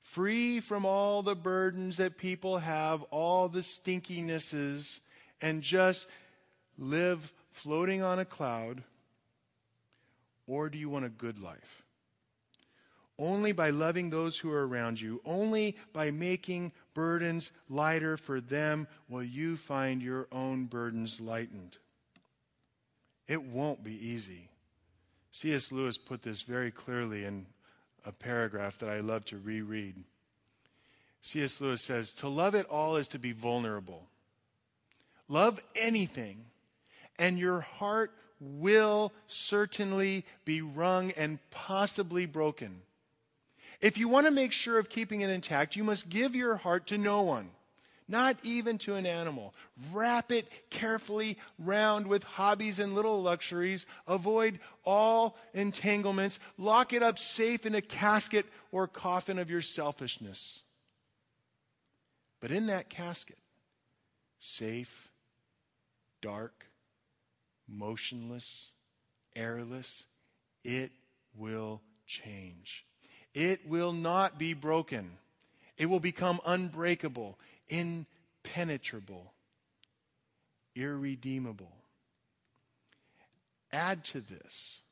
free 0.00 0.60
from 0.60 0.86
all 0.86 1.24
the 1.24 1.34
burdens 1.34 1.96
that 1.96 2.16
people 2.16 2.58
have, 2.58 3.02
all 3.04 3.48
the 3.48 3.60
stinkinesses, 3.60 5.00
and 5.42 5.60
just 5.60 6.06
live 6.78 7.32
floating 7.50 8.02
on 8.02 8.20
a 8.20 8.24
cloud? 8.24 8.84
Or 10.48 10.70
do 10.70 10.78
you 10.78 10.88
want 10.88 11.04
a 11.04 11.10
good 11.10 11.38
life? 11.38 11.84
Only 13.18 13.52
by 13.52 13.70
loving 13.70 14.10
those 14.10 14.38
who 14.38 14.50
are 14.50 14.66
around 14.66 15.00
you, 15.00 15.20
only 15.24 15.76
by 15.92 16.10
making 16.10 16.72
burdens 16.94 17.52
lighter 17.68 18.16
for 18.16 18.40
them 18.40 18.88
will 19.08 19.22
you 19.22 19.56
find 19.56 20.02
your 20.02 20.26
own 20.32 20.64
burdens 20.64 21.20
lightened. 21.20 21.76
It 23.26 23.42
won't 23.42 23.84
be 23.84 24.08
easy. 24.08 24.48
C.S. 25.32 25.70
Lewis 25.70 25.98
put 25.98 26.22
this 26.22 26.42
very 26.42 26.70
clearly 26.70 27.24
in 27.24 27.46
a 28.06 28.12
paragraph 28.12 28.78
that 28.78 28.88
I 28.88 29.00
love 29.00 29.24
to 29.26 29.36
reread. 29.36 29.96
C.S. 31.20 31.60
Lewis 31.60 31.82
says, 31.82 32.12
To 32.14 32.28
love 32.28 32.54
it 32.54 32.66
all 32.66 32.96
is 32.96 33.08
to 33.08 33.18
be 33.18 33.32
vulnerable. 33.32 34.06
Love 35.28 35.60
anything, 35.76 36.46
and 37.18 37.38
your 37.38 37.60
heart 37.60 38.12
will 38.40 39.12
certainly 39.26 40.24
be 40.44 40.62
wrung 40.62 41.10
and 41.12 41.38
possibly 41.50 42.26
broken. 42.26 42.82
If 43.80 43.98
you 43.98 44.08
want 44.08 44.26
to 44.26 44.32
make 44.32 44.52
sure 44.52 44.78
of 44.78 44.88
keeping 44.88 45.20
it 45.20 45.30
intact, 45.30 45.76
you 45.76 45.84
must 45.84 46.08
give 46.08 46.34
your 46.34 46.56
heart 46.56 46.88
to 46.88 46.98
no 46.98 47.22
one, 47.22 47.50
not 48.08 48.36
even 48.42 48.78
to 48.78 48.96
an 48.96 49.06
animal. 49.06 49.54
Wrap 49.92 50.32
it 50.32 50.48
carefully 50.70 51.38
round 51.58 52.06
with 52.06 52.24
hobbies 52.24 52.80
and 52.80 52.94
little 52.94 53.22
luxuries. 53.22 53.86
Avoid 54.08 54.58
all 54.84 55.36
entanglements. 55.54 56.40
Lock 56.56 56.92
it 56.92 57.02
up 57.02 57.18
safe 57.18 57.66
in 57.66 57.74
a 57.74 57.80
casket 57.80 58.46
or 58.72 58.88
coffin 58.88 59.38
of 59.38 59.50
your 59.50 59.62
selfishness. 59.62 60.62
But 62.40 62.50
in 62.50 62.66
that 62.66 62.88
casket, 62.88 63.38
safe, 64.38 65.08
dark, 66.20 66.67
motionless, 67.68 68.72
airless, 69.36 70.06
it 70.64 70.90
will 71.36 71.82
change. 72.06 72.84
It 73.34 73.68
will 73.68 73.92
not 73.92 74.38
be 74.38 74.54
broken. 74.54 75.18
It 75.76 75.86
will 75.86 76.00
become 76.00 76.40
unbreakable, 76.46 77.38
impenetrable, 77.68 79.32
irredeemable. 80.74 81.72
Add 83.72 84.04
to 84.06 84.20
this 84.20 84.82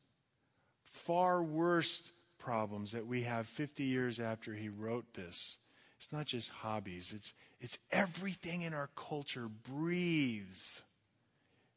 far 0.83 1.43
worse 1.43 2.11
problems 2.39 2.93
that 2.93 3.07
we 3.07 3.23
have 3.23 3.47
50 3.47 3.85
years 3.85 4.21
after 4.21 4.55
he 4.55 4.69
wrote 4.69 5.15
this. 5.15 5.59
It's 5.99 6.13
not 6.13 6.27
just 6.27 6.51
hobbies, 6.51 7.13
it's, 7.17 7.35
it's 7.59 7.79
everything 7.91 8.63
in 8.63 8.75
our 8.75 8.91
culture 8.95 9.49
breathes 9.49 10.83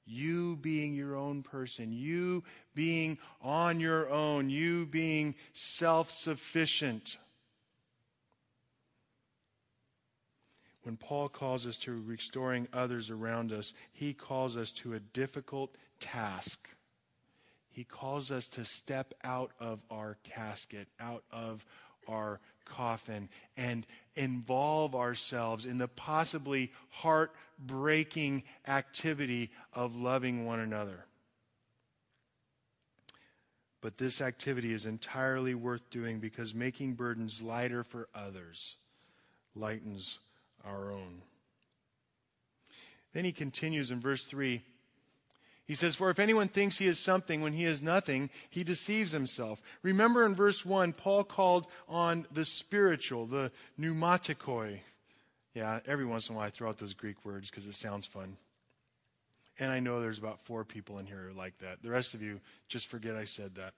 you 0.09 0.57
being 0.57 0.95
your 0.95 1.15
own 1.15 1.43
person, 1.43 1.91
you 1.91 2.43
being 2.73 3.17
on 3.41 3.79
your 3.79 4.09
own, 4.09 4.49
you 4.49 4.85
being 4.85 5.35
self 5.53 6.09
sufficient. 6.09 7.17
When 10.83 10.97
Paul 10.97 11.29
calls 11.29 11.67
us 11.67 11.77
to 11.79 12.01
restoring 12.07 12.67
others 12.73 13.11
around 13.11 13.51
us, 13.51 13.73
he 13.91 14.13
calls 14.13 14.57
us 14.57 14.71
to 14.71 14.95
a 14.95 14.99
difficult 14.99 15.75
task. 15.99 16.69
He 17.69 17.83
calls 17.83 18.31
us 18.31 18.47
to 18.49 18.65
step 18.65 19.13
out 19.23 19.51
of 19.59 19.83
our 19.91 20.17
casket, 20.23 20.87
out 20.99 21.23
of 21.31 21.65
our 22.07 22.39
coffin, 22.69 23.27
and 23.57 23.85
involve 24.15 24.95
ourselves 24.95 25.65
in 25.65 25.77
the 25.77 25.87
possibly 25.87 26.71
heartbreaking 26.89 28.43
activity 28.67 29.51
of 29.73 29.95
loving 29.95 30.45
one 30.45 30.59
another. 30.59 31.05
But 33.81 33.97
this 33.97 34.21
activity 34.21 34.73
is 34.73 34.85
entirely 34.85 35.55
worth 35.55 35.89
doing 35.89 36.19
because 36.19 36.53
making 36.53 36.93
burdens 36.93 37.41
lighter 37.41 37.83
for 37.83 38.09
others 38.13 38.75
lightens 39.55 40.19
our 40.65 40.91
own. 40.91 41.21
Then 43.13 43.25
he 43.25 43.31
continues 43.31 43.91
in 43.91 43.99
verse 43.99 44.25
3 44.25 44.61
he 45.69 45.75
says, 45.75 45.93
For 45.93 46.09
if 46.09 46.17
anyone 46.17 46.47
thinks 46.47 46.79
he 46.79 46.87
is 46.87 46.97
something 46.97 47.41
when 47.41 47.53
he 47.53 47.63
is 47.65 47.79
nothing, 47.79 48.31
he 48.49 48.63
deceives 48.63 49.11
himself. 49.11 49.61
Remember 49.83 50.25
in 50.25 50.33
verse 50.33 50.65
1, 50.65 50.93
Paul 50.93 51.23
called 51.23 51.67
on 51.87 52.25
the 52.31 52.43
spiritual, 52.43 53.27
the 53.27 53.51
pneumatikoi. 53.79 54.79
Yeah, 55.53 55.79
every 55.85 56.05
once 56.05 56.27
in 56.27 56.33
a 56.33 56.39
while 56.39 56.47
I 56.47 56.49
throw 56.49 56.69
out 56.69 56.79
those 56.79 56.95
Greek 56.95 57.23
words 57.23 57.51
because 57.51 57.67
it 57.67 57.75
sounds 57.75 58.07
fun. 58.07 58.35
And 59.59 59.71
I 59.71 59.79
know 59.79 60.01
there's 60.01 60.17
about 60.17 60.41
four 60.41 60.65
people 60.65 60.97
in 60.97 61.05
here 61.05 61.29
like 61.37 61.59
that. 61.59 61.83
The 61.83 61.91
rest 61.91 62.15
of 62.15 62.23
you, 62.23 62.41
just 62.67 62.87
forget 62.87 63.15
I 63.15 63.25
said 63.25 63.53
that. 63.57 63.73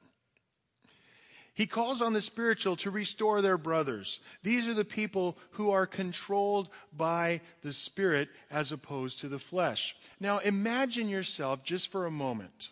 He 1.61 1.67
calls 1.67 2.01
on 2.01 2.13
the 2.13 2.21
spiritual 2.21 2.75
to 2.77 2.89
restore 2.89 3.39
their 3.43 3.55
brothers. 3.55 4.19
These 4.41 4.67
are 4.67 4.73
the 4.73 4.83
people 4.83 5.37
who 5.51 5.69
are 5.69 5.85
controlled 5.85 6.69
by 6.97 7.41
the 7.61 7.71
Spirit 7.71 8.29
as 8.49 8.71
opposed 8.71 9.19
to 9.19 9.27
the 9.27 9.37
flesh. 9.37 9.95
Now 10.19 10.39
imagine 10.39 11.07
yourself 11.07 11.63
just 11.63 11.91
for 11.91 12.07
a 12.07 12.11
moment, 12.11 12.71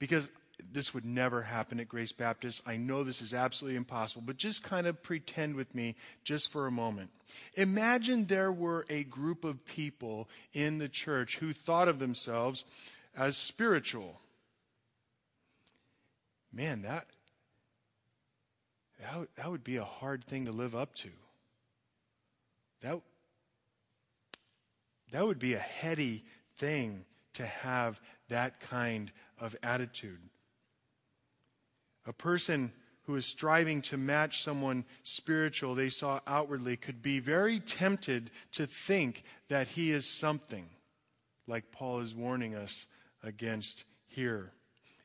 because 0.00 0.32
this 0.72 0.92
would 0.94 1.04
never 1.04 1.42
happen 1.42 1.78
at 1.78 1.86
Grace 1.86 2.10
Baptist. 2.10 2.60
I 2.66 2.76
know 2.76 3.04
this 3.04 3.22
is 3.22 3.34
absolutely 3.34 3.76
impossible, 3.76 4.24
but 4.26 4.36
just 4.36 4.64
kind 4.64 4.88
of 4.88 5.00
pretend 5.00 5.54
with 5.54 5.72
me 5.76 5.94
just 6.24 6.50
for 6.50 6.66
a 6.66 6.72
moment. 6.72 7.10
Imagine 7.54 8.26
there 8.26 8.50
were 8.50 8.84
a 8.90 9.04
group 9.04 9.44
of 9.44 9.64
people 9.64 10.28
in 10.54 10.78
the 10.78 10.88
church 10.88 11.36
who 11.36 11.52
thought 11.52 11.86
of 11.86 12.00
themselves 12.00 12.64
as 13.16 13.36
spiritual 13.36 14.18
man, 16.52 16.82
that, 16.82 17.06
that, 19.00 19.28
that 19.36 19.50
would 19.50 19.64
be 19.64 19.76
a 19.76 19.84
hard 19.84 20.24
thing 20.24 20.46
to 20.46 20.52
live 20.52 20.74
up 20.74 20.94
to. 20.96 21.08
That, 22.82 23.00
that 25.12 25.26
would 25.26 25.38
be 25.38 25.54
a 25.54 25.58
heady 25.58 26.24
thing 26.56 27.04
to 27.34 27.46
have 27.46 28.00
that 28.28 28.60
kind 28.60 29.10
of 29.40 29.56
attitude. 29.62 30.20
A 32.06 32.12
person 32.12 32.72
who 33.04 33.14
is 33.16 33.26
striving 33.26 33.82
to 33.82 33.96
match 33.96 34.42
someone 34.42 34.84
spiritual 35.02 35.74
they 35.74 35.88
saw 35.88 36.20
outwardly 36.26 36.76
could 36.76 37.02
be 37.02 37.18
very 37.18 37.58
tempted 37.60 38.30
to 38.52 38.66
think 38.66 39.24
that 39.48 39.68
he 39.68 39.90
is 39.90 40.06
something, 40.06 40.66
like 41.46 41.72
Paul 41.72 42.00
is 42.00 42.14
warning 42.14 42.54
us 42.54 42.86
against 43.22 43.84
here. 44.06 44.52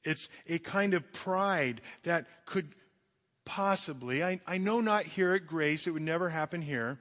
It's 0.07 0.29
a 0.47 0.57
kind 0.59 0.93
of 0.93 1.11
pride 1.11 1.81
that 2.03 2.27
could 2.45 2.69
possibly, 3.43 4.23
I, 4.23 4.39
I 4.47 4.57
know 4.57 4.79
not 4.79 5.03
here 5.03 5.33
at 5.33 5.47
Grace, 5.47 5.85
it 5.85 5.91
would 5.91 6.01
never 6.01 6.29
happen 6.29 6.61
here, 6.61 6.97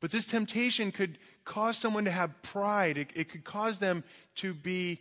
but 0.00 0.10
this 0.10 0.26
temptation 0.26 0.90
could 0.90 1.18
cause 1.44 1.78
someone 1.78 2.06
to 2.06 2.10
have 2.10 2.42
pride. 2.42 2.98
It, 2.98 3.10
it 3.14 3.28
could 3.28 3.44
cause 3.44 3.78
them 3.78 4.02
to 4.36 4.52
be, 4.52 4.98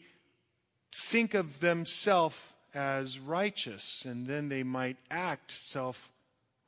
think 0.93 1.34
of 1.34 1.60
themselves 1.60 2.38
as 2.75 3.17
righteous, 3.19 4.05
and 4.05 4.27
then 4.27 4.49
they 4.49 4.62
might 4.62 4.97
act 5.10 5.60
self 5.60 6.12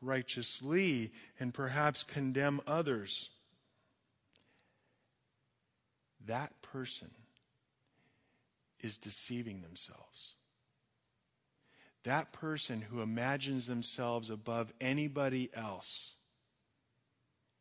righteously 0.02 1.12
and 1.40 1.54
perhaps 1.54 2.04
condemn 2.04 2.60
others. 2.66 3.30
That 6.26 6.60
person 6.64 7.12
is 8.82 8.98
deceiving 8.98 9.62
themselves. 9.62 10.36
That 12.04 12.32
person 12.34 12.82
who 12.82 13.02
imagines 13.02 13.68
themselves 13.68 14.30
above 14.30 14.74
anybody 14.82 15.50
else 15.54 16.16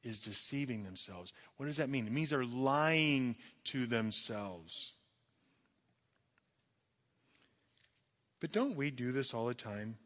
is 0.02 0.20
deceiving 0.20 0.82
themselves. 0.82 1.32
What 1.56 1.66
does 1.66 1.76
that 1.76 1.90
mean? 1.90 2.06
It 2.06 2.12
means 2.12 2.30
they're 2.30 2.44
lying 2.44 3.36
to 3.64 3.86
themselves. 3.86 4.94
But 8.40 8.52
don't 8.52 8.76
we 8.76 8.90
do 8.90 9.12
this 9.12 9.34
all 9.34 9.46
the 9.46 9.54
time? 9.54 9.96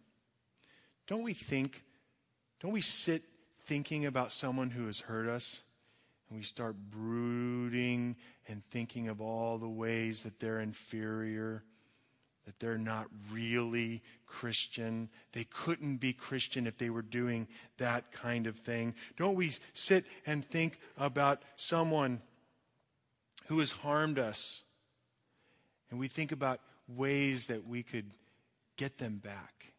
Don't 1.07 1.23
we 1.23 1.35
think, 1.35 1.85
don't 2.61 2.73
we 2.73 2.81
sit 2.81 3.23
thinking 3.67 4.07
about 4.07 4.33
someone 4.33 4.71
who 4.71 4.87
has 4.87 4.99
hurt 4.99 5.29
us? 5.29 5.63
And 6.35 6.41
we 6.41 6.45
start 6.45 6.75
brooding 6.91 8.17
and 8.49 8.65
thinking 8.73 9.07
of 9.07 9.21
all 9.21 9.57
the 9.57 9.69
ways 9.69 10.23
that 10.23 10.41
they're 10.41 10.59
inferior, 10.59 11.63
that 12.45 12.59
they're 12.59 12.77
not 12.77 13.07
really 13.31 14.03
Christian. 14.27 15.11
They 15.31 15.45
couldn't 15.45 15.99
be 15.99 16.13
Christian 16.13 16.67
if 16.67 16.77
they 16.77 16.91
were 16.91 17.03
doing 17.03 17.47
that 17.79 18.11
kind 18.11 18.49
of 18.49 18.57
thing. 18.57 18.97
Don't 19.17 19.37
we 19.37 19.53
sit 19.75 20.07
and 20.27 20.45
think 20.45 20.81
about 20.99 21.41
someone 21.55 22.21
who 23.47 23.61
has 23.61 23.71
harmed 23.71 24.19
us? 24.19 24.65
And 25.89 26.01
we 26.01 26.09
think 26.09 26.33
about 26.33 26.59
ways 26.89 27.47
that 27.47 27.65
we 27.65 27.85
could 27.85 28.11
get 28.77 28.99
them 28.99 29.19
back. 29.19 29.73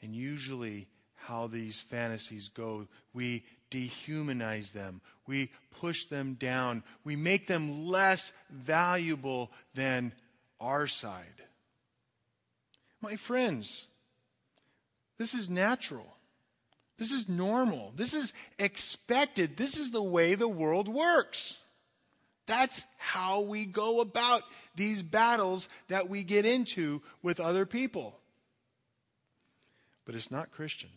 And 0.00 0.16
usually, 0.16 0.88
how 1.26 1.46
these 1.46 1.80
fantasies 1.80 2.48
go, 2.48 2.86
we 3.14 3.44
dehumanize 3.70 4.72
them, 4.72 5.00
we 5.26 5.50
push 5.80 6.06
them 6.06 6.34
down, 6.34 6.82
we 7.04 7.16
make 7.16 7.46
them 7.46 7.86
less 7.86 8.32
valuable 8.50 9.50
than 9.74 10.12
our 10.60 10.86
side. 10.86 11.26
My 13.00 13.16
friends, 13.16 13.88
this 15.18 15.34
is 15.34 15.48
natural. 15.48 16.06
This 16.98 17.12
is 17.12 17.28
normal. 17.28 17.92
This 17.96 18.14
is 18.14 18.32
expected. 18.58 19.56
This 19.56 19.78
is 19.78 19.90
the 19.90 20.02
way 20.02 20.34
the 20.34 20.48
world 20.48 20.88
works. 20.88 21.58
That's 22.46 22.84
how 22.98 23.40
we 23.40 23.64
go 23.64 24.00
about 24.00 24.42
these 24.76 25.02
battles 25.02 25.68
that 25.88 26.08
we 26.08 26.22
get 26.22 26.44
into 26.44 27.02
with 27.22 27.40
other 27.40 27.66
people. 27.66 28.18
But 30.04 30.14
it's 30.14 30.30
not 30.30 30.52
Christian. 30.52 30.90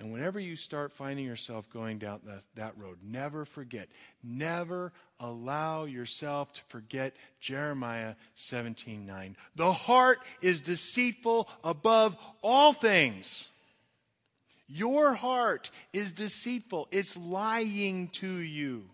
And 0.00 0.14
whenever 0.14 0.40
you 0.40 0.56
start 0.56 0.94
finding 0.94 1.26
yourself 1.26 1.68
going 1.68 1.98
down 1.98 2.22
that, 2.24 2.42
that 2.54 2.78
road, 2.78 2.96
never 3.02 3.44
forget, 3.44 3.86
never 4.24 4.94
allow 5.20 5.84
yourself 5.84 6.54
to 6.54 6.62
forget 6.68 7.14
Jeremiah 7.38 8.14
17:9. 8.34 9.36
The 9.56 9.72
heart 9.74 10.20
is 10.40 10.62
deceitful 10.62 11.50
above 11.62 12.16
all 12.42 12.72
things. 12.72 13.50
Your 14.68 15.12
heart 15.12 15.70
is 15.92 16.12
deceitful. 16.12 16.88
It's 16.90 17.18
lying 17.18 18.08
to 18.20 18.26
you. 18.26 18.88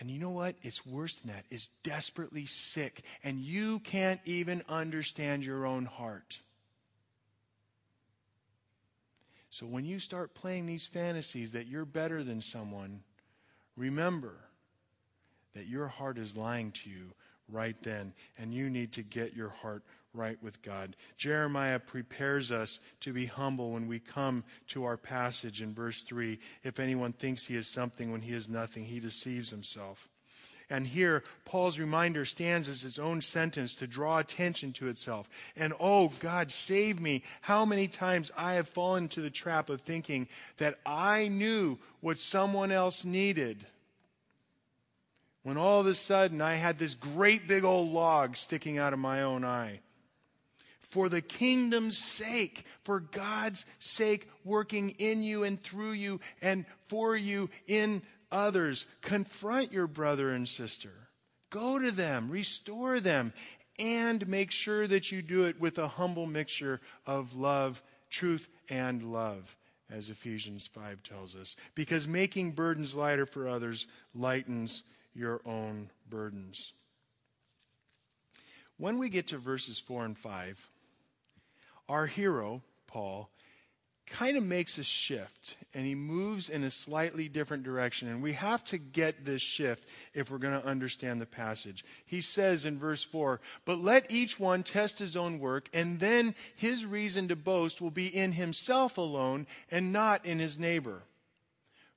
And 0.00 0.10
you 0.10 0.18
know 0.18 0.30
what? 0.30 0.56
It's 0.62 0.84
worse 0.84 1.14
than 1.16 1.32
that. 1.32 1.44
It's 1.52 1.68
desperately 1.84 2.46
sick. 2.46 3.02
And 3.22 3.40
you 3.40 3.78
can't 3.78 4.20
even 4.24 4.64
understand 4.68 5.44
your 5.44 5.66
own 5.66 5.84
heart. 5.84 6.40
So 9.50 9.66
when 9.66 9.84
you 9.84 9.98
start 9.98 10.34
playing 10.34 10.66
these 10.66 10.86
fantasies 10.86 11.52
that 11.52 11.66
you're 11.66 11.84
better 11.84 12.22
than 12.22 12.40
someone, 12.40 13.02
remember 13.76 14.34
that 15.54 15.66
your 15.66 15.88
heart 15.88 16.18
is 16.18 16.36
lying 16.36 16.72
to 16.72 16.90
you 16.90 17.12
right 17.50 17.76
then, 17.82 18.12
and 18.36 18.52
you 18.52 18.68
need 18.68 18.92
to 18.92 19.02
get 19.02 19.34
your 19.34 19.48
heart 19.48 19.82
right 20.12 20.40
with 20.42 20.60
God. 20.62 20.96
Jeremiah 21.16 21.78
prepares 21.78 22.52
us 22.52 22.80
to 23.00 23.12
be 23.12 23.26
humble 23.26 23.72
when 23.72 23.88
we 23.88 23.98
come 24.00 24.44
to 24.68 24.84
our 24.84 24.96
passage 24.96 25.62
in 25.62 25.74
verse 25.74 26.02
3. 26.02 26.38
If 26.62 26.80
anyone 26.80 27.12
thinks 27.12 27.46
he 27.46 27.56
is 27.56 27.66
something 27.66 28.12
when 28.12 28.20
he 28.20 28.34
is 28.34 28.48
nothing, 28.48 28.84
he 28.84 29.00
deceives 29.00 29.50
himself. 29.50 30.08
And 30.70 30.86
here, 30.86 31.24
Paul's 31.46 31.78
reminder 31.78 32.26
stands 32.26 32.68
as 32.68 32.82
his 32.82 32.98
own 32.98 33.22
sentence 33.22 33.74
to 33.76 33.86
draw 33.86 34.18
attention 34.18 34.72
to 34.74 34.88
itself. 34.88 35.30
And 35.56 35.72
oh, 35.80 36.12
God, 36.20 36.52
save 36.52 37.00
me. 37.00 37.22
How 37.40 37.64
many 37.64 37.88
times 37.88 38.30
I 38.36 38.54
have 38.54 38.68
fallen 38.68 39.04
into 39.04 39.22
the 39.22 39.30
trap 39.30 39.70
of 39.70 39.80
thinking 39.80 40.28
that 40.58 40.78
I 40.84 41.28
knew 41.28 41.78
what 42.00 42.18
someone 42.18 42.70
else 42.70 43.04
needed. 43.04 43.64
When 45.42 45.56
all 45.56 45.80
of 45.80 45.86
a 45.86 45.94
sudden 45.94 46.42
I 46.42 46.56
had 46.56 46.78
this 46.78 46.94
great 46.94 47.48
big 47.48 47.64
old 47.64 47.90
log 47.90 48.36
sticking 48.36 48.76
out 48.76 48.92
of 48.92 48.98
my 48.98 49.22
own 49.22 49.44
eye. 49.44 49.80
For 50.80 51.08
the 51.08 51.22
kingdom's 51.22 51.98
sake, 51.98 52.64
for 52.82 53.00
God's 53.00 53.66
sake, 53.78 54.28
working 54.44 54.90
in 54.98 55.22
you 55.22 55.44
and 55.44 55.62
through 55.62 55.92
you 55.92 56.20
and 56.40 56.64
for 56.86 57.16
you 57.16 57.50
in 57.66 58.02
others. 58.30 58.86
Confront 59.02 59.72
your 59.72 59.86
brother 59.86 60.30
and 60.30 60.48
sister. 60.48 60.92
Go 61.50 61.78
to 61.78 61.90
them, 61.90 62.30
restore 62.30 63.00
them, 63.00 63.32
and 63.78 64.26
make 64.28 64.50
sure 64.50 64.86
that 64.86 65.10
you 65.12 65.22
do 65.22 65.44
it 65.44 65.60
with 65.60 65.78
a 65.78 65.88
humble 65.88 66.26
mixture 66.26 66.80
of 67.06 67.36
love, 67.36 67.82
truth, 68.10 68.48
and 68.68 69.02
love, 69.02 69.56
as 69.90 70.10
Ephesians 70.10 70.66
5 70.66 71.02
tells 71.02 71.36
us. 71.36 71.56
Because 71.74 72.08
making 72.08 72.52
burdens 72.52 72.94
lighter 72.94 73.24
for 73.24 73.48
others 73.48 73.86
lightens 74.14 74.82
your 75.14 75.40
own 75.46 75.90
burdens. 76.10 76.72
When 78.76 78.98
we 78.98 79.08
get 79.08 79.28
to 79.28 79.38
verses 79.38 79.78
4 79.80 80.04
and 80.04 80.18
5, 80.18 80.70
our 81.88 82.06
hero, 82.06 82.62
Paul, 82.86 83.30
kind 84.10 84.36
of 84.36 84.42
makes 84.42 84.78
a 84.78 84.84
shift 84.84 85.56
and 85.74 85.86
he 85.86 85.94
moves 85.94 86.48
in 86.48 86.64
a 86.64 86.70
slightly 86.70 87.28
different 87.28 87.62
direction. 87.62 88.08
And 88.08 88.22
we 88.22 88.32
have 88.34 88.64
to 88.66 88.78
get 88.78 89.24
this 89.24 89.42
shift 89.42 89.88
if 90.14 90.30
we're 90.30 90.38
going 90.38 90.60
to 90.60 90.66
understand 90.66 91.20
the 91.20 91.26
passage. 91.26 91.84
He 92.06 92.20
says 92.20 92.64
in 92.64 92.78
verse 92.78 93.02
4 93.02 93.40
But 93.64 93.78
let 93.78 94.10
each 94.10 94.40
one 94.40 94.62
test 94.62 94.98
his 94.98 95.16
own 95.16 95.38
work, 95.38 95.68
and 95.72 96.00
then 96.00 96.34
his 96.56 96.84
reason 96.84 97.28
to 97.28 97.36
boast 97.36 97.80
will 97.80 97.90
be 97.90 98.08
in 98.08 98.32
himself 98.32 98.98
alone 98.98 99.46
and 99.70 99.92
not 99.92 100.26
in 100.26 100.38
his 100.38 100.58
neighbor. 100.58 101.02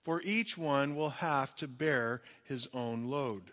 For 0.03 0.21
each 0.23 0.57
one 0.57 0.95
will 0.95 1.09
have 1.09 1.55
to 1.57 1.67
bear 1.67 2.21
his 2.43 2.67
own 2.73 3.05
load. 3.05 3.43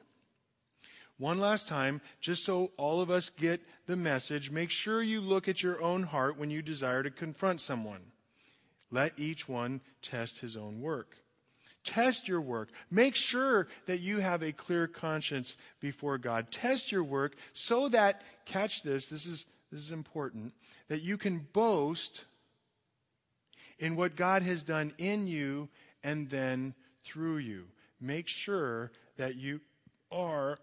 One 1.18 1.38
last 1.38 1.68
time, 1.68 2.00
just 2.20 2.44
so 2.44 2.70
all 2.76 3.00
of 3.00 3.10
us 3.10 3.28
get 3.28 3.60
the 3.86 3.96
message, 3.96 4.50
make 4.50 4.70
sure 4.70 5.02
you 5.02 5.20
look 5.20 5.48
at 5.48 5.62
your 5.62 5.82
own 5.82 6.04
heart 6.04 6.38
when 6.38 6.50
you 6.50 6.62
desire 6.62 7.02
to 7.02 7.10
confront 7.10 7.60
someone. 7.60 8.02
Let 8.90 9.18
each 9.18 9.48
one 9.48 9.81
test 10.03 10.40
his 10.40 10.57
own 10.57 10.81
work. 10.81 11.16
Test 11.85 12.29
your 12.29 12.40
work. 12.40 12.70
Make 12.90 13.14
sure 13.14 13.68
that 13.87 14.01
you 14.01 14.18
have 14.18 14.42
a 14.42 14.53
clear 14.53 14.87
conscience 14.87 15.57
before 15.81 16.18
God. 16.18 16.51
Test 16.51 16.92
your 16.92 17.05
work 17.05 17.35
so 17.53 17.88
that, 17.88 18.22
catch 18.44 18.83
this, 18.83 19.09
this 19.09 19.27
is, 19.27 19.46
this 19.70 19.81
is 19.81 19.92
important, 19.92 20.53
that 20.88 21.03
you 21.03 21.16
can 21.16 21.46
boast 21.53 22.24
in 23.79 23.96
what 23.96 24.16
God 24.16 24.42
has 24.42 24.62
done 24.62 24.92
in 24.98 25.27
you 25.27 25.68
and 26.03 26.29
then 26.29 26.74
through 27.05 27.38
you. 27.38 27.64
Make 28.01 28.29
sure 28.29 28.92
that 29.16 29.37
you 29.37 29.61
are 30.11 30.59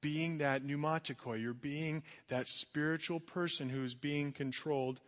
being 0.00 0.38
that 0.38 0.64
pneumatikoi. 0.64 1.40
You're 1.40 1.54
being 1.54 2.02
that 2.28 2.48
spiritual 2.48 3.20
person 3.20 3.68
who's 3.68 3.94
being 3.94 4.32
controlled 4.32 5.00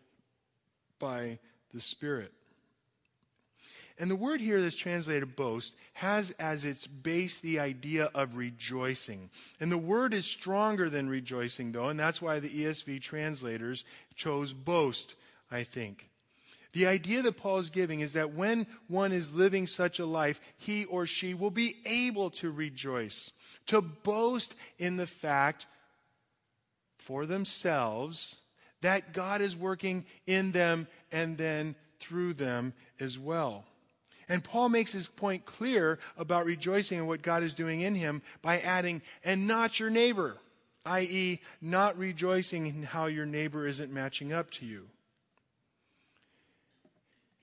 by 0.99 1.39
the 1.73 1.81
Spirit. 1.81 2.33
And 4.01 4.11
the 4.11 4.17
word 4.17 4.41
here 4.41 4.63
that's 4.63 4.77
translated 4.77 5.35
boast 5.35 5.75
has 5.95 6.31
as 6.33 6.65
its 6.65 6.87
base 6.87 7.41
the 7.41 7.59
idea 7.59 8.11
of 8.15 8.37
rejoicing. 8.37 9.31
And 9.59 9.73
the 9.73 9.79
word 9.79 10.15
is 10.15 10.25
stronger 10.25 10.89
than 10.89 11.09
rejoicing, 11.09 11.73
though, 11.73 11.89
and 11.89 11.99
that's 11.99 12.23
why 12.23 12.39
the 12.39 12.49
ESV 12.49 13.01
translators 13.03 13.85
chose 14.15 14.53
boast, 14.53 15.17
I 15.51 15.65
think. 15.65 16.09
The 16.73 16.87
idea 16.87 17.23
that 17.23 17.39
Paul 17.39 17.59
is 17.59 17.71
giving 17.71 18.01
is 18.01 18.13
that 18.13 18.35
when 18.35 18.67
one 18.87 19.13
is 19.13 19.33
living 19.33 19.67
such 19.67 19.99
a 19.99 20.07
life, 20.07 20.41
he 20.59 20.85
or 20.85 21.07
she 21.07 21.35
will 21.35 21.51
be 21.51 21.77
able 21.85 22.31
to 22.31 22.51
rejoice, 22.51 23.33
to 23.67 23.81
boast 23.81 24.55
in 24.79 24.97
the 24.97 25.07
fact 25.07 25.67
for 26.99 27.27
themselves 27.27 28.37
that 28.83 29.13
God 29.13 29.41
is 29.41 29.57
working 29.57 30.05
in 30.27 30.53
them 30.53 30.87
and 31.11 31.37
then 31.37 31.75
through 31.99 32.35
them 32.35 32.75
as 33.01 33.19
well. 33.19 33.65
And 34.29 34.45
Paul 34.45 34.69
makes 34.69 34.93
his 34.93 35.09
point 35.09 35.47
clear 35.47 35.99
about 36.17 36.45
rejoicing 36.45 36.99
in 36.99 37.07
what 37.07 37.23
God 37.23 37.43
is 37.43 37.55
doing 37.55 37.81
in 37.81 37.95
him 37.95 38.23
by 38.43 38.61
adding, 38.61 39.01
and 39.25 39.47
not 39.47 39.81
your 39.81 39.91
neighbor, 39.91 40.37
i.e., 40.85 41.41
not 41.61 41.97
rejoicing 41.97 42.67
in 42.67 42.83
how 42.83 43.07
your 43.07 43.27
neighbor 43.27 43.67
isn't 43.67 43.93
matching 43.93 44.33
up 44.33 44.51
to 44.53 44.67
you. 44.67 44.89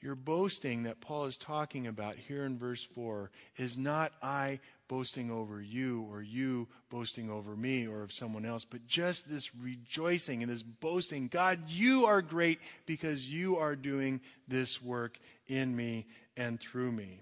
Your 0.02 0.16
boasting 0.16 0.84
that 0.84 1.02
Paul 1.02 1.26
is 1.26 1.36
talking 1.36 1.88
about 1.88 2.16
here 2.16 2.44
in 2.44 2.60
verse 2.60 2.84
4 2.84 3.32
is 3.58 3.76
not 3.76 4.12
I 4.22 4.60
boasting 4.88 5.32
over 5.32 5.60
you 5.60 6.06
or 6.12 6.22
you 6.22 6.68
boasting 6.92 7.32
over 7.32 7.56
me 7.56 7.88
or 7.88 8.04
of 8.04 8.14
someone 8.14 8.46
else, 8.46 8.64
but 8.64 8.86
just 8.86 9.28
this 9.28 9.56
rejoicing 9.56 10.44
and 10.44 10.52
this 10.52 10.62
boasting. 10.62 11.28
God, 11.28 11.72
you 11.72 12.06
are 12.06 12.22
great 12.22 12.60
because 12.86 13.32
you 13.34 13.58
are 13.58 13.76
doing 13.76 14.22
this 14.48 14.80
work 14.80 15.18
in 15.48 15.76
me 15.76 16.06
and 16.38 16.60
through 16.60 16.92
me. 16.92 17.22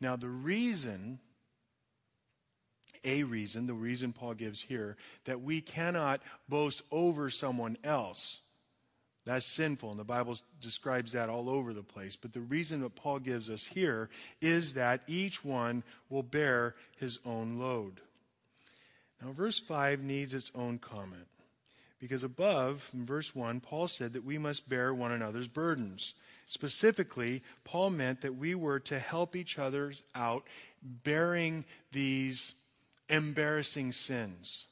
Now, 0.00 0.16
the 0.16 0.28
reason, 0.28 1.18
a 3.04 3.24
reason, 3.24 3.66
the 3.66 3.74
reason 3.74 4.12
Paul 4.12 4.34
gives 4.34 4.62
here, 4.62 4.96
that 5.24 5.40
we 5.40 5.60
cannot 5.60 6.20
boast 6.48 6.82
over 6.90 7.30
someone 7.30 7.76
else. 7.84 8.40
That's 9.24 9.46
sinful, 9.46 9.90
and 9.90 10.00
the 10.00 10.04
Bible 10.04 10.38
describes 10.60 11.12
that 11.12 11.28
all 11.28 11.50
over 11.50 11.74
the 11.74 11.82
place. 11.82 12.16
But 12.16 12.32
the 12.32 12.40
reason 12.40 12.80
that 12.80 12.96
Paul 12.96 13.18
gives 13.18 13.50
us 13.50 13.66
here 13.66 14.08
is 14.40 14.72
that 14.74 15.02
each 15.06 15.44
one 15.44 15.84
will 16.08 16.22
bear 16.22 16.74
his 16.96 17.18
own 17.26 17.58
load. 17.58 18.00
Now, 19.20 19.32
verse 19.32 19.58
5 19.58 20.00
needs 20.00 20.32
its 20.32 20.50
own 20.54 20.78
comment. 20.78 21.26
Because 22.00 22.22
above, 22.22 22.88
in 22.94 23.04
verse 23.04 23.34
1, 23.34 23.60
Paul 23.60 23.88
said 23.88 24.12
that 24.12 24.24
we 24.24 24.38
must 24.38 24.68
bear 24.68 24.94
one 24.94 25.12
another's 25.12 25.48
burdens. 25.48 26.14
Specifically, 26.48 27.42
Paul 27.62 27.90
meant 27.90 28.22
that 28.22 28.36
we 28.36 28.54
were 28.54 28.80
to 28.80 28.98
help 28.98 29.36
each 29.36 29.58
other 29.58 29.92
out 30.14 30.46
bearing 30.82 31.66
these 31.92 32.54
embarrassing 33.10 33.92
sins. 33.92 34.66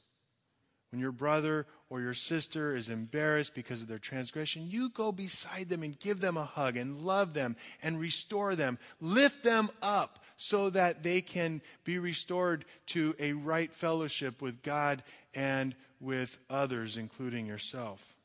When 0.91 0.99
your 0.99 1.11
brother 1.11 1.67
or 1.91 2.01
your 2.01 2.15
sister 2.15 2.75
is 2.75 2.89
embarrassed 2.89 3.53
because 3.53 3.83
of 3.83 3.87
their 3.87 3.99
transgression, 3.99 4.67
you 4.67 4.89
go 4.89 5.11
beside 5.11 5.69
them 5.69 5.83
and 5.83 5.99
give 5.99 6.19
them 6.19 6.35
a 6.35 6.45
hug 6.45 6.77
and 6.77 7.03
love 7.03 7.35
them 7.35 7.55
and 7.83 7.99
restore 7.99 8.55
them. 8.55 8.79
Lift 8.99 9.43
them 9.43 9.69
up 9.83 10.23
so 10.35 10.71
that 10.71 11.03
they 11.03 11.21
can 11.21 11.61
be 11.83 11.99
restored 11.99 12.65
to 12.87 13.15
a 13.19 13.33
right 13.33 13.71
fellowship 13.71 14.41
with 14.41 14.63
God 14.63 15.03
and 15.35 15.75
with 15.99 16.39
others, 16.49 16.97
including 16.97 17.45
yourself. 17.45 18.16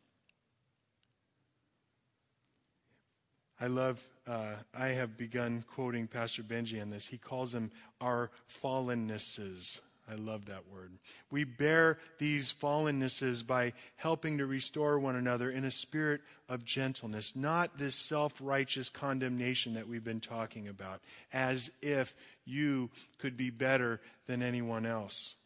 I 3.62 3.68
love, 3.68 4.04
uh, 4.26 4.56
I 4.76 4.88
have 4.88 5.16
begun 5.16 5.64
quoting 5.72 6.08
Pastor 6.08 6.42
Benji 6.42 6.82
on 6.82 6.90
this. 6.90 7.06
He 7.06 7.16
calls 7.16 7.52
them 7.52 7.70
our 8.00 8.32
fallennesses. 8.48 9.80
I 10.10 10.16
love 10.16 10.46
that 10.46 10.68
word. 10.68 10.90
We 11.30 11.44
bear 11.44 11.98
these 12.18 12.52
fallennesses 12.52 13.46
by 13.46 13.74
helping 13.94 14.38
to 14.38 14.46
restore 14.46 14.98
one 14.98 15.14
another 15.14 15.48
in 15.48 15.64
a 15.64 15.70
spirit 15.70 16.22
of 16.48 16.64
gentleness, 16.64 17.36
not 17.36 17.78
this 17.78 17.94
self 17.94 18.34
righteous 18.40 18.90
condemnation 18.90 19.74
that 19.74 19.86
we've 19.86 20.02
been 20.02 20.18
talking 20.18 20.66
about, 20.66 21.00
as 21.32 21.70
if 21.82 22.16
you 22.44 22.90
could 23.18 23.36
be 23.36 23.50
better 23.50 24.00
than 24.26 24.42
anyone 24.42 24.86
else. 24.86 25.36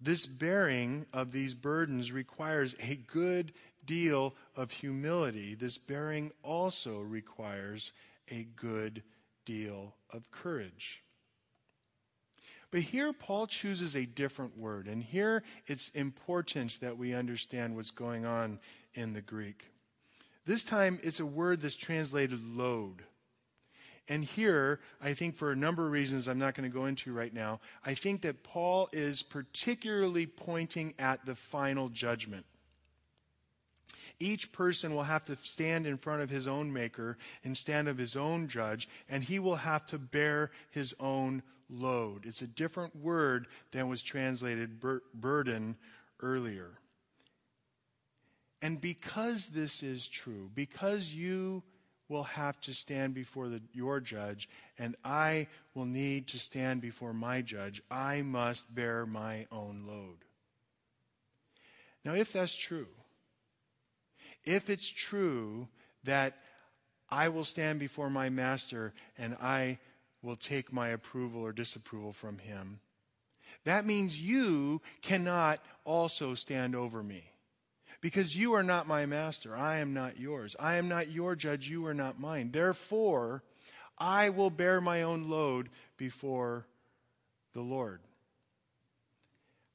This 0.00 0.24
bearing 0.24 1.06
of 1.12 1.32
these 1.32 1.54
burdens 1.54 2.12
requires 2.12 2.76
a 2.80 2.94
good 2.94 3.52
deal 3.88 4.36
of 4.54 4.70
humility. 4.70 5.56
This 5.56 5.78
bearing 5.78 6.30
also 6.44 7.00
requires 7.00 7.92
a 8.30 8.46
good 8.54 9.02
deal 9.44 9.94
of 10.12 10.30
courage. 10.30 11.02
But 12.70 12.82
here, 12.82 13.14
Paul 13.14 13.46
chooses 13.46 13.96
a 13.96 14.04
different 14.04 14.56
word. 14.56 14.88
And 14.88 15.02
here, 15.02 15.42
it's 15.66 15.88
important 15.90 16.78
that 16.80 16.98
we 16.98 17.14
understand 17.14 17.74
what's 17.74 17.90
going 17.90 18.26
on 18.26 18.60
in 18.92 19.14
the 19.14 19.22
Greek. 19.22 19.64
This 20.44 20.64
time, 20.64 21.00
it's 21.02 21.20
a 21.20 21.26
word 21.26 21.62
that's 21.62 21.74
translated 21.74 22.40
load. 22.44 23.02
And 24.10 24.22
here, 24.22 24.80
I 25.02 25.14
think 25.14 25.34
for 25.34 25.50
a 25.50 25.56
number 25.56 25.86
of 25.86 25.92
reasons 25.92 26.28
I'm 26.28 26.38
not 26.38 26.54
going 26.54 26.70
to 26.70 26.74
go 26.74 26.86
into 26.86 27.12
right 27.12 27.32
now, 27.32 27.60
I 27.84 27.94
think 27.94 28.20
that 28.22 28.42
Paul 28.42 28.90
is 28.92 29.22
particularly 29.22 30.26
pointing 30.26 30.94
at 30.98 31.24
the 31.24 31.34
final 31.34 31.88
judgment. 31.88 32.44
Each 34.20 34.50
person 34.50 34.94
will 34.94 35.04
have 35.04 35.24
to 35.24 35.36
stand 35.42 35.86
in 35.86 35.96
front 35.96 36.22
of 36.22 36.30
his 36.30 36.48
own 36.48 36.72
maker 36.72 37.18
and 37.44 37.56
stand 37.56 37.88
of 37.88 37.98
his 37.98 38.16
own 38.16 38.48
judge, 38.48 38.88
and 39.08 39.22
he 39.22 39.38
will 39.38 39.56
have 39.56 39.86
to 39.86 39.98
bear 39.98 40.50
his 40.70 40.94
own 40.98 41.42
load. 41.70 42.26
It's 42.26 42.42
a 42.42 42.46
different 42.46 42.96
word 42.96 43.46
than 43.70 43.88
was 43.88 44.02
translated 44.02 44.80
bur- 44.80 45.02
burden 45.14 45.76
earlier. 46.20 46.78
And 48.60 48.80
because 48.80 49.48
this 49.48 49.82
is 49.82 50.08
true, 50.08 50.50
because 50.54 51.14
you 51.14 51.62
will 52.08 52.24
have 52.24 52.60
to 52.62 52.72
stand 52.72 53.14
before 53.14 53.48
the, 53.48 53.60
your 53.72 54.00
judge, 54.00 54.48
and 54.78 54.96
I 55.04 55.46
will 55.74 55.84
need 55.84 56.26
to 56.28 56.38
stand 56.38 56.80
before 56.80 57.12
my 57.12 57.42
judge, 57.42 57.82
I 57.90 58.22
must 58.22 58.74
bear 58.74 59.06
my 59.06 59.46
own 59.52 59.84
load. 59.86 60.24
Now, 62.04 62.14
if 62.14 62.32
that's 62.32 62.56
true, 62.56 62.88
if 64.44 64.70
it's 64.70 64.88
true 64.88 65.68
that 66.04 66.34
I 67.10 67.28
will 67.28 67.44
stand 67.44 67.78
before 67.78 68.10
my 68.10 68.28
master 68.28 68.92
and 69.16 69.36
I 69.40 69.78
will 70.22 70.36
take 70.36 70.72
my 70.72 70.88
approval 70.88 71.40
or 71.42 71.52
disapproval 71.52 72.12
from 72.12 72.38
him. 72.38 72.80
That 73.64 73.86
means 73.86 74.20
you 74.20 74.82
cannot 75.02 75.60
also 75.84 76.34
stand 76.34 76.74
over 76.74 77.02
me. 77.02 77.24
Because 78.00 78.36
you 78.36 78.52
are 78.54 78.62
not 78.62 78.86
my 78.86 79.06
master. 79.06 79.56
I 79.56 79.78
am 79.78 79.92
not 79.92 80.20
yours. 80.20 80.54
I 80.60 80.76
am 80.76 80.88
not 80.88 81.10
your 81.10 81.34
judge. 81.34 81.68
You 81.68 81.86
are 81.86 81.94
not 81.94 82.20
mine. 82.20 82.50
Therefore, 82.52 83.42
I 83.98 84.28
will 84.28 84.50
bear 84.50 84.80
my 84.80 85.02
own 85.02 85.28
load 85.28 85.68
before 85.96 86.64
the 87.54 87.60
Lord. 87.60 88.00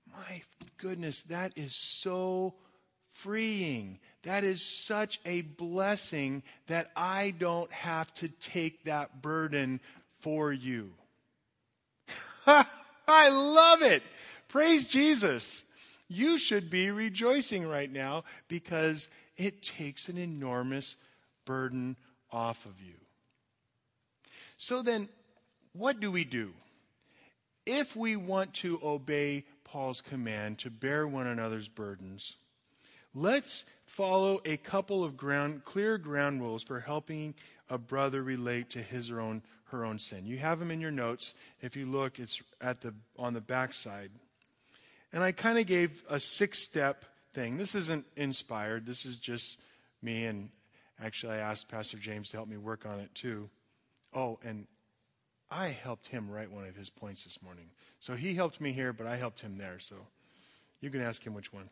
My 0.09 0.41
goodness, 0.78 1.22
that 1.24 1.57
is 1.57 1.76
so 1.76 2.53
freeing. 3.14 3.99
That 4.24 4.43
is 4.43 4.61
such 4.61 5.20
a 5.26 5.41
blessing 5.41 6.43
that 6.68 6.91
I 6.95 7.34
don't 7.38 7.72
have 7.72 8.14
to 8.16 8.28
take 8.28 8.86
that 8.86 9.22
burden 9.22 9.80
for 10.20 10.51
you. 10.51 10.91
I 12.47 13.30
love 13.30 13.82
it. 13.82 14.03
Praise 14.49 14.89
Jesus. 14.89 15.64
You 16.07 16.38
should 16.38 16.70
be 16.70 16.91
rejoicing 16.91 17.68
right 17.68 17.91
now 17.91 18.24
because 18.47 19.09
it 19.38 19.64
takes 19.64 20.09
an 20.09 20.18
enormous 20.18 20.97
burden 21.45 21.97
off 22.32 22.66
of 22.66 22.82
you. 22.82 22.93
So 24.57 24.82
then, 24.82 25.09
what 25.74 25.99
do 25.99 26.11
we 26.11 26.24
do? 26.24 26.53
If 27.66 27.95
we 27.95 28.16
want 28.16 28.53
to 28.55 28.80
obey 28.84 29.45
Paul's 29.64 30.01
command 30.01 30.59
to 30.59 30.70
bear 30.70 31.07
one 31.07 31.28
another's 31.28 31.68
burdens, 31.68 32.36
let's 33.14 33.66
follow 33.86 34.41
a 34.45 34.57
couple 34.57 35.03
of 35.03 35.18
ground, 35.18 35.66
clear 35.66 35.97
ground 35.97 36.41
rules 36.41 36.64
for 36.64 36.80
helping 36.80 37.36
a 37.70 37.78
brother 37.78 38.24
relate 38.24 38.70
to 38.72 38.80
his 38.80 39.11
or 39.11 39.22
own 39.22 39.41
her 39.66 39.86
own 39.86 39.97
sin. 39.97 40.26
You 40.26 40.38
have 40.38 40.59
them 40.59 40.72
in 40.72 40.80
your 40.80 40.91
notes. 40.91 41.34
If 41.61 41.76
you 41.76 41.88
look, 41.88 42.20
it's 42.20 42.41
at 42.61 42.82
the 42.82 42.93
on 43.18 43.34
the 43.34 43.41
back 43.41 43.74
side. 43.74 44.11
And 45.11 45.24
I 45.24 45.32
kind 45.32 45.57
of 45.57 45.66
gave 45.66 46.03
a 46.09 46.20
six-step 46.20 47.05
thing. 47.34 47.57
This 47.57 47.76
isn't 47.76 48.05
inspired. 48.16 48.86
This 48.86 49.05
is 49.05 49.20
just 49.20 49.61
me 50.01 50.26
and 50.26 50.49
actually 51.03 51.34
I 51.34 51.38
asked 51.38 51.70
Pastor 51.70 51.97
James 51.97 52.30
to 52.30 52.38
help 52.38 52.47
me 52.47 52.57
work 52.57 52.86
on 52.86 52.99
it 52.99 53.14
too. 53.16 53.49
Oh, 54.14 54.39
and 54.43 54.68
I 55.49 55.68
helped 55.68 56.07
him 56.07 56.30
write 56.30 56.51
one 56.51 56.66
of 56.66 56.76
his 56.76 56.89
points 56.89 57.24
this 57.24 57.41
morning. 57.41 57.70
So 57.99 58.16
he 58.16 58.34
helped 58.34 58.61
me 58.61 58.72
here, 58.72 58.93
but 58.93 59.07
I 59.07 59.16
helped 59.18 59.39
him 59.39 59.57
there. 59.57 59.80
So 59.80 59.95
you 60.82 60.89
can 60.89 61.01
ask 61.01 61.26
him 61.26 61.34
which 61.34 61.53
one. 61.53 61.70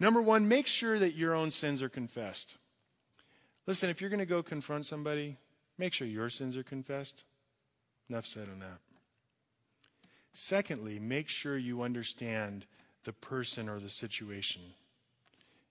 Number 0.00 0.20
one, 0.20 0.48
make 0.48 0.66
sure 0.66 0.98
that 0.98 1.14
your 1.14 1.34
own 1.34 1.50
sins 1.50 1.82
are 1.82 1.88
confessed. 1.88 2.56
Listen, 3.66 3.90
if 3.90 4.00
you're 4.00 4.10
going 4.10 4.20
to 4.20 4.26
go 4.26 4.42
confront 4.42 4.86
somebody, 4.86 5.38
Make 5.78 5.92
sure 5.92 6.06
your 6.06 6.30
sins 6.30 6.56
are 6.56 6.62
confessed. 6.62 7.24
Enough 8.08 8.26
said 8.26 8.48
on 8.52 8.60
that. 8.60 8.78
Secondly, 10.32 10.98
make 10.98 11.28
sure 11.28 11.56
you 11.56 11.82
understand 11.82 12.64
the 13.04 13.12
person 13.12 13.68
or 13.68 13.80
the 13.80 13.88
situation. 13.88 14.62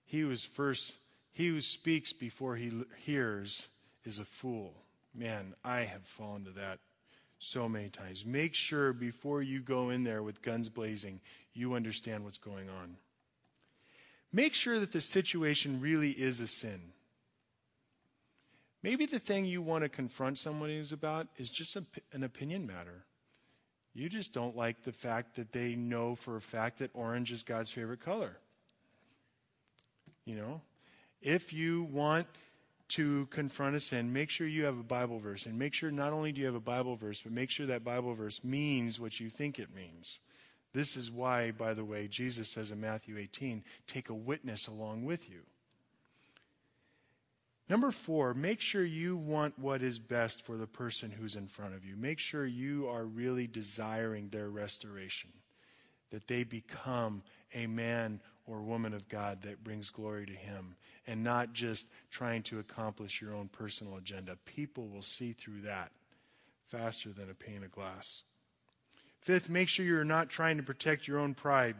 He 0.06 0.20
who's 0.20 0.44
first, 0.44 0.94
he 1.32 1.48
who 1.48 1.60
speaks 1.60 2.12
before 2.12 2.56
he 2.56 2.72
hears 2.98 3.68
is 4.04 4.18
a 4.18 4.24
fool. 4.24 4.74
Man, 5.14 5.54
I 5.64 5.80
have 5.80 6.02
fallen 6.02 6.44
to 6.44 6.50
that 6.52 6.78
so 7.38 7.68
many 7.68 7.88
times. 7.88 8.24
Make 8.24 8.54
sure 8.54 8.92
before 8.92 9.42
you 9.42 9.60
go 9.60 9.90
in 9.90 10.02
there 10.04 10.22
with 10.22 10.42
guns 10.42 10.68
blazing, 10.68 11.20
you 11.52 11.74
understand 11.74 12.24
what's 12.24 12.38
going 12.38 12.68
on. 12.68 12.96
Make 14.34 14.52
sure 14.52 14.80
that 14.80 14.90
the 14.90 15.00
situation 15.00 15.80
really 15.80 16.10
is 16.10 16.40
a 16.40 16.48
sin. 16.48 16.80
Maybe 18.82 19.06
the 19.06 19.20
thing 19.20 19.44
you 19.44 19.62
want 19.62 19.84
to 19.84 19.88
confront 19.88 20.38
someone 20.38 20.70
who's 20.70 20.90
about 20.90 21.28
is 21.36 21.48
just 21.48 21.76
a, 21.76 21.84
an 22.12 22.24
opinion 22.24 22.66
matter. 22.66 23.04
You 23.94 24.08
just 24.08 24.34
don't 24.34 24.56
like 24.56 24.82
the 24.82 24.90
fact 24.90 25.36
that 25.36 25.52
they 25.52 25.76
know 25.76 26.16
for 26.16 26.34
a 26.34 26.40
fact 26.40 26.80
that 26.80 26.90
orange 26.94 27.30
is 27.30 27.44
God's 27.44 27.70
favorite 27.70 28.00
color. 28.00 28.36
You 30.24 30.34
know, 30.34 30.60
if 31.22 31.52
you 31.52 31.84
want 31.84 32.26
to 32.88 33.26
confront 33.26 33.76
a 33.76 33.80
sin, 33.80 34.12
make 34.12 34.30
sure 34.30 34.48
you 34.48 34.64
have 34.64 34.80
a 34.80 34.82
Bible 34.82 35.20
verse. 35.20 35.46
And 35.46 35.56
make 35.56 35.74
sure 35.74 35.92
not 35.92 36.12
only 36.12 36.32
do 36.32 36.40
you 36.40 36.46
have 36.46 36.56
a 36.56 36.60
Bible 36.60 36.96
verse, 36.96 37.22
but 37.22 37.30
make 37.30 37.50
sure 37.50 37.66
that 37.66 37.84
Bible 37.84 38.14
verse 38.14 38.42
means 38.42 38.98
what 38.98 39.20
you 39.20 39.30
think 39.30 39.60
it 39.60 39.72
means. 39.76 40.18
This 40.74 40.96
is 40.96 41.10
why, 41.10 41.52
by 41.52 41.72
the 41.72 41.84
way, 41.84 42.08
Jesus 42.08 42.48
says 42.48 42.72
in 42.72 42.80
Matthew 42.80 43.16
18, 43.16 43.62
take 43.86 44.08
a 44.08 44.14
witness 44.14 44.66
along 44.66 45.04
with 45.04 45.30
you. 45.30 45.40
Number 47.68 47.92
four, 47.92 48.34
make 48.34 48.60
sure 48.60 48.84
you 48.84 49.16
want 49.16 49.58
what 49.58 49.82
is 49.82 49.98
best 49.98 50.42
for 50.42 50.56
the 50.56 50.66
person 50.66 51.10
who's 51.10 51.36
in 51.36 51.46
front 51.46 51.74
of 51.74 51.84
you. 51.84 51.96
Make 51.96 52.18
sure 52.18 52.44
you 52.44 52.88
are 52.88 53.04
really 53.04 53.46
desiring 53.46 54.28
their 54.28 54.50
restoration, 54.50 55.30
that 56.10 56.26
they 56.26 56.42
become 56.42 57.22
a 57.54 57.66
man 57.66 58.20
or 58.46 58.60
woman 58.60 58.92
of 58.92 59.08
God 59.08 59.40
that 59.42 59.64
brings 59.64 59.88
glory 59.88 60.26
to 60.26 60.32
Him, 60.32 60.76
and 61.06 61.22
not 61.24 61.54
just 61.54 61.90
trying 62.10 62.42
to 62.42 62.58
accomplish 62.58 63.22
your 63.22 63.32
own 63.32 63.48
personal 63.48 63.96
agenda. 63.96 64.36
People 64.44 64.88
will 64.88 65.02
see 65.02 65.32
through 65.32 65.62
that 65.62 65.90
faster 66.66 67.10
than 67.10 67.30
a 67.30 67.34
pane 67.34 67.62
of 67.62 67.70
glass. 67.70 68.24
Fifth, 69.24 69.48
make 69.48 69.68
sure 69.68 69.86
you're 69.86 70.04
not 70.04 70.28
trying 70.28 70.58
to 70.58 70.62
protect 70.62 71.08
your 71.08 71.18
own 71.18 71.32
pride. 71.32 71.76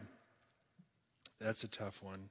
That's 1.39 1.63
a 1.63 1.67
tough 1.67 2.01
one. 2.01 2.29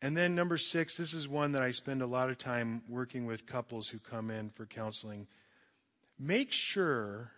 And 0.00 0.16
then 0.16 0.34
number 0.34 0.56
six, 0.56 0.96
this 0.96 1.12
is 1.12 1.28
one 1.28 1.52
that 1.52 1.60
I 1.60 1.72
spend 1.72 2.00
a 2.00 2.06
lot 2.06 2.30
of 2.30 2.38
time 2.38 2.80
working 2.88 3.26
with 3.26 3.46
couples 3.46 3.90
who 3.90 3.98
come 3.98 4.30
in 4.30 4.48
for 4.48 4.64
counseling. 4.64 5.26
Make 6.18 6.52
sure 6.52 7.32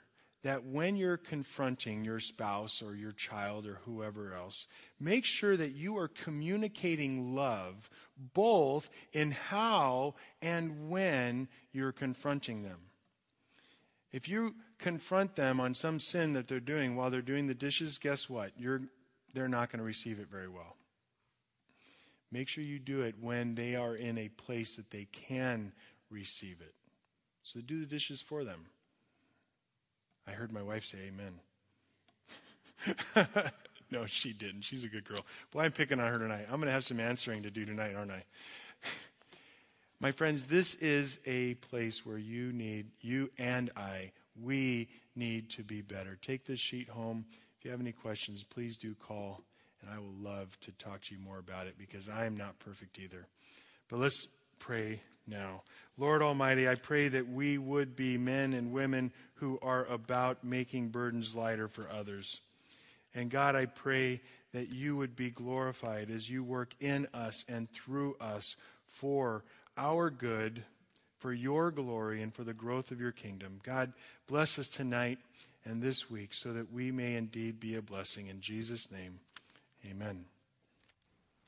that 0.45 0.65
when 0.65 0.95
you're 0.95 1.17
confronting 1.17 2.05
your 2.05 2.21
spouse 2.21 2.83
or 2.83 2.95
your 2.95 3.11
child 3.11 3.67
or 3.67 3.81
whoever 3.85 4.33
else, 4.33 4.69
make 5.01 5.25
sure 5.25 5.57
that 5.57 5.73
you 5.73 5.99
are 5.99 6.07
communicating 6.07 7.35
love 7.35 7.91
both 8.33 8.89
in 9.13 9.33
how 9.33 10.15
and 10.41 10.89
when 10.89 11.49
you're 11.73 11.91
confronting 11.91 12.63
them. 12.63 12.79
If 14.13 14.29
you 14.29 14.55
confront 14.79 15.35
them 15.37 15.61
on 15.61 15.75
some 15.75 15.99
sin 16.01 16.33
that 16.35 16.49
they're 16.49 16.61
doing 16.61 16.97
while 16.97 17.11
they're 17.11 17.23
doing 17.23 17.47
the 17.47 17.55
dishes, 17.55 17.99
guess 17.99 18.29
what? 18.29 18.53
You're, 18.59 18.83
they're 19.35 19.49
not 19.49 19.71
going 19.71 19.79
to 19.79 19.85
receive 19.85 20.19
it 20.19 20.29
very 20.31 20.49
well. 20.49 20.77
Make 22.31 22.49
sure 22.49 22.63
you 22.63 22.79
do 22.79 23.03
it 23.03 23.15
when 23.21 23.55
they 23.55 23.75
are 23.75 23.97
in 23.97 24.19
a 24.19 24.29
place 24.29 24.77
that 24.77 24.91
they 24.91 25.07
can 25.13 25.73
receive 26.11 26.61
it. 26.61 26.75
So 27.43 27.61
do 27.61 27.81
the 27.81 27.87
dishes 27.87 28.21
for 28.21 28.45
them. 28.45 28.67
I 30.27 30.33
heard 30.33 30.53
my 30.53 30.63
wife 30.63 30.85
say 30.85 30.99
amen. 31.09 31.41
no, 33.91 34.05
she 34.07 34.35
didn't. 34.35 34.63
She's 34.63 34.85
a 34.85 34.89
good 34.89 35.05
girl. 35.05 35.25
Boy, 35.51 35.63
I'm 35.63 35.73
picking 35.73 35.99
on 35.99 36.13
her 36.13 36.19
tonight. 36.19 36.45
I'm 36.51 36.57
going 36.57 36.67
to 36.67 36.73
have 36.73 36.85
some 36.85 37.01
answering 37.01 37.43
to 37.45 37.51
do 37.51 37.65
tonight, 37.65 37.95
aren't 37.97 38.11
I? 38.11 38.25
my 40.01 40.13
friends, 40.13 40.45
this 40.47 40.75
is 40.75 41.19
a 41.27 41.55
place 41.55 42.05
where 42.05 42.19
you 42.19 42.53
need, 42.53 42.89
you 43.01 43.31
and 43.39 43.71
I, 43.75 44.13
we 44.43 44.89
need 45.17 45.51
to 45.51 45.63
be 45.63 45.83
better. 45.83 46.19
Take 46.21 46.45
this 46.45 46.61
sheet 46.61 46.89
home. 46.89 47.25
If 47.59 47.65
you 47.65 47.71
have 47.71 47.81
any 47.81 47.93
questions, 47.93 48.45
please 48.45 48.77
do 48.77 48.95
call 48.95 49.43
and 49.81 49.91
I 49.91 49.99
will 49.99 50.15
love 50.21 50.59
to 50.61 50.73
talk 50.73 51.03
to 51.03 51.15
you 51.15 51.21
more 51.21 51.39
about 51.39 51.67
it 51.67 51.77
because 51.79 52.09
I 52.09 52.27
am 52.27 52.37
not 52.37 52.59
perfect 52.59 52.99
either. 52.99 53.27
But 53.89 53.99
let's 53.99 54.27
pray 54.59 55.01
now. 55.27 55.63
Lord 55.97 56.23
Almighty, 56.23 56.69
I 56.69 56.75
pray 56.75 57.09
that 57.09 57.29
we 57.29 57.59
would 57.59 57.95
be 57.95 58.19
men 58.19 58.53
and 58.55 58.73
women 58.73 59.13
who 59.35 59.59
are 59.63 59.85
about 59.87 60.45
making 60.45 60.89
burdens 60.89 61.35
lighter 61.37 61.69
for 61.69 61.89
others. 61.91 62.41
And 63.15 63.31
God, 63.31 63.57
I 63.57 63.67
pray 63.67 64.21
that 64.53 64.73
you 64.73 64.97
would 64.97 65.15
be 65.15 65.31
glorified 65.31 66.11
as 66.11 66.29
you 66.29 66.43
work 66.43 66.75
in 66.81 67.07
us 67.15 67.45
and 67.49 67.71
through 67.73 68.17
us 68.21 68.57
for 68.87 69.45
our 69.77 70.11
good, 70.11 70.65
for 71.19 71.33
your 71.33 71.71
glory, 71.71 72.23
and 72.23 72.33
for 72.33 72.45
the 72.45 72.55
growth 72.55 72.91
of 72.91 73.01
your 73.01 73.13
kingdom. 73.13 73.61
God, 73.63 73.93
bless 74.27 74.59
us 74.59 74.69
tonight 74.69 75.19
and 75.65 75.83
this 75.83 76.11
week 76.11 76.33
so 76.33 76.53
that 76.53 76.73
we 76.73 76.91
may 76.91 77.15
indeed 77.15 77.61
be 77.61 77.77
a 77.77 77.83
blessing. 77.83 78.29
In 78.29 78.41
Jesus' 78.41 78.91
name. 78.91 79.19
Amen. 79.89 80.25